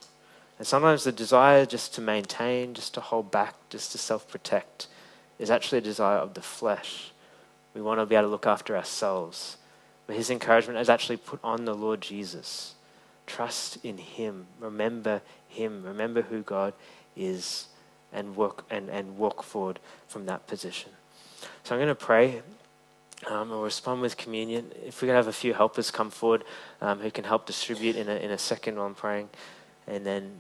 And 0.59 0.67
sometimes 0.67 1.05
the 1.05 1.13
desire 1.13 1.67
just 1.67 1.95
to 1.95 2.01
maintain, 2.01 2.75
just 2.75 2.95
to 2.95 3.01
hold 3.01 3.31
back, 3.31 3.55
just 3.69 3.93
to 3.93 3.99
self 3.99 4.29
protect 4.29 4.89
is 5.39 5.51
actually 5.51 5.79
a 5.79 5.83
desire 5.83 6.19
of 6.19 6.35
the 6.35 6.43
flesh. 6.43 7.13
We 7.75 7.81
want 7.81 8.01
to 8.01 8.07
be 8.07 8.17
able 8.17 8.25
to 8.25 8.31
look 8.31 8.47
after 8.47 8.77
ourselves. 8.77 9.57
But 10.07 10.17
his 10.17 10.31
encouragement 10.31 10.81
is 10.81 10.89
actually 10.89 11.19
put 11.19 11.39
on 11.45 11.65
the 11.65 11.75
Lord 11.75 12.01
Jesus. 12.01 12.75
Trust 13.27 13.79
in 13.85 13.99
him. 13.99 14.47
Remember 14.59 15.21
him. 15.47 15.85
Remember 15.85 16.23
who 16.23 16.43
God 16.43 16.73
is 17.15 17.67
and 18.13 18.37
work 18.37 18.65
and, 18.71 18.89
and 18.89 19.19
walk 19.19 19.43
forward 19.43 19.79
from 20.07 20.27
that 20.27 20.47
position. 20.47 20.93
So 21.65 21.75
I'm 21.75 21.81
going 21.81 21.89
to 21.89 21.95
pray. 21.95 22.43
Um, 23.29 23.51
we'll 23.51 23.63
respond 23.63 24.01
with 24.01 24.17
communion. 24.17 24.73
If 24.85 25.03
we 25.03 25.09
could 25.09 25.15
have 25.15 25.27
a 25.27 25.33
few 25.33 25.53
helpers 25.53 25.91
come 25.91 26.11
forward 26.11 26.45
um, 26.81 27.01
who 27.01 27.11
can 27.11 27.25
help 27.25 27.47
distribute 27.47 27.97
in 27.97 28.09
a, 28.09 28.17
in 28.17 28.31
a 28.31 28.39
second 28.39 28.77
while 28.77 28.87
I'm 28.87 28.95
praying. 28.95 29.29
And 29.87 30.07
then, 30.07 30.33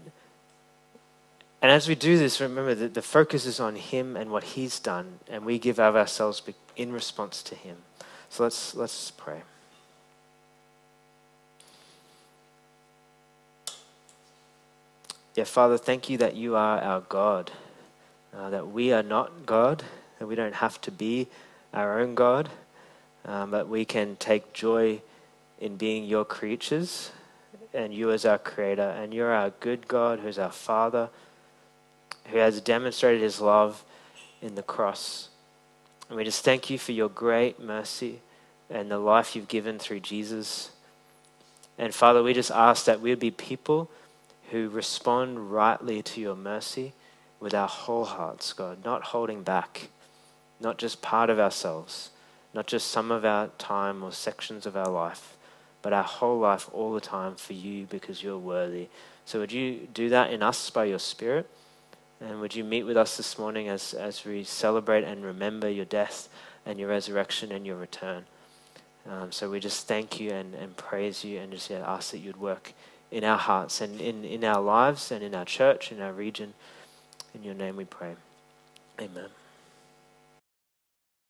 and 1.60 1.72
as 1.72 1.88
we 1.88 1.94
do 1.94 2.16
this, 2.16 2.40
remember 2.40 2.74
that 2.74 2.94
the 2.94 3.02
focus 3.02 3.46
is 3.46 3.58
on 3.58 3.76
Him 3.76 4.16
and 4.16 4.30
what 4.30 4.44
He's 4.44 4.78
done, 4.78 5.18
and 5.28 5.44
we 5.44 5.58
give 5.58 5.80
of 5.80 5.96
ourselves 5.96 6.40
in 6.76 6.92
response 6.92 7.42
to 7.44 7.54
Him. 7.54 7.78
So 8.30 8.44
let's, 8.44 8.74
let's 8.74 9.10
pray. 9.10 9.42
Yeah, 15.38 15.44
Father, 15.44 15.78
thank 15.78 16.10
you 16.10 16.18
that 16.18 16.34
you 16.34 16.56
are 16.56 16.80
our 16.80 17.00
God, 17.02 17.52
uh, 18.36 18.50
that 18.50 18.72
we 18.72 18.92
are 18.92 19.04
not 19.04 19.46
God, 19.46 19.84
that 20.18 20.26
we 20.26 20.34
don't 20.34 20.56
have 20.56 20.80
to 20.80 20.90
be 20.90 21.28
our 21.72 22.00
own 22.00 22.16
God, 22.16 22.48
um, 23.24 23.52
but 23.52 23.68
we 23.68 23.84
can 23.84 24.16
take 24.16 24.52
joy 24.52 25.00
in 25.60 25.76
being 25.76 26.06
your 26.06 26.24
creatures 26.24 27.12
and 27.72 27.94
you 27.94 28.10
as 28.10 28.26
our 28.26 28.38
creator. 28.38 28.82
And 28.82 29.14
you're 29.14 29.30
our 29.30 29.50
good 29.50 29.86
God 29.86 30.18
who's 30.18 30.40
our 30.40 30.50
Father, 30.50 31.08
who 32.32 32.38
has 32.38 32.60
demonstrated 32.60 33.22
his 33.22 33.40
love 33.40 33.84
in 34.42 34.56
the 34.56 34.64
cross. 34.64 35.28
And 36.08 36.16
we 36.16 36.24
just 36.24 36.44
thank 36.44 36.68
you 36.68 36.80
for 36.80 36.90
your 36.90 37.08
great 37.08 37.60
mercy 37.60 38.22
and 38.68 38.90
the 38.90 38.98
life 38.98 39.36
you've 39.36 39.46
given 39.46 39.78
through 39.78 40.00
Jesus. 40.00 40.72
And 41.78 41.94
Father, 41.94 42.24
we 42.24 42.34
just 42.34 42.50
ask 42.50 42.86
that 42.86 43.00
we 43.00 43.10
would 43.10 43.20
be 43.20 43.30
people 43.30 43.88
who 44.50 44.68
respond 44.68 45.52
rightly 45.52 46.02
to 46.02 46.20
your 46.20 46.36
mercy 46.36 46.92
with 47.40 47.54
our 47.54 47.68
whole 47.68 48.04
hearts, 48.04 48.52
God, 48.52 48.84
not 48.84 49.04
holding 49.04 49.42
back, 49.42 49.88
not 50.60 50.78
just 50.78 51.02
part 51.02 51.30
of 51.30 51.38
ourselves, 51.38 52.10
not 52.54 52.66
just 52.66 52.88
some 52.88 53.10
of 53.10 53.24
our 53.24 53.48
time 53.58 54.02
or 54.02 54.12
sections 54.12 54.66
of 54.66 54.76
our 54.76 54.88
life, 54.88 55.36
but 55.82 55.92
our 55.92 56.02
whole 56.02 56.38
life 56.38 56.68
all 56.72 56.92
the 56.92 57.00
time 57.00 57.36
for 57.36 57.52
you 57.52 57.86
because 57.86 58.22
you're 58.22 58.38
worthy. 58.38 58.88
So 59.24 59.38
would 59.38 59.52
you 59.52 59.88
do 59.92 60.08
that 60.08 60.32
in 60.32 60.42
us 60.42 60.70
by 60.70 60.86
your 60.86 60.98
Spirit? 60.98 61.48
And 62.20 62.40
would 62.40 62.56
you 62.56 62.64
meet 62.64 62.82
with 62.82 62.96
us 62.96 63.16
this 63.16 63.38
morning 63.38 63.68
as, 63.68 63.94
as 63.94 64.24
we 64.24 64.42
celebrate 64.42 65.04
and 65.04 65.24
remember 65.24 65.68
your 65.68 65.84
death 65.84 66.28
and 66.66 66.80
your 66.80 66.88
resurrection 66.88 67.52
and 67.52 67.64
your 67.64 67.76
return? 67.76 68.24
Um, 69.08 69.30
so 69.30 69.48
we 69.48 69.60
just 69.60 69.86
thank 69.86 70.18
you 70.18 70.30
and, 70.30 70.54
and 70.54 70.76
praise 70.76 71.24
you 71.24 71.38
and 71.38 71.52
just 71.52 71.70
yeah, 71.70 71.84
ask 71.86 72.10
that 72.10 72.18
you'd 72.18 72.40
work 72.40 72.72
in 73.10 73.24
our 73.24 73.38
hearts 73.38 73.80
and 73.80 74.00
in, 74.00 74.24
in 74.24 74.44
our 74.44 74.60
lives 74.60 75.10
and 75.10 75.22
in 75.22 75.34
our 75.34 75.44
church, 75.44 75.92
in 75.92 76.00
our 76.00 76.12
region. 76.12 76.54
In 77.34 77.42
your 77.42 77.54
name 77.54 77.76
we 77.76 77.84
pray. 77.84 78.14
Amen. 79.00 79.28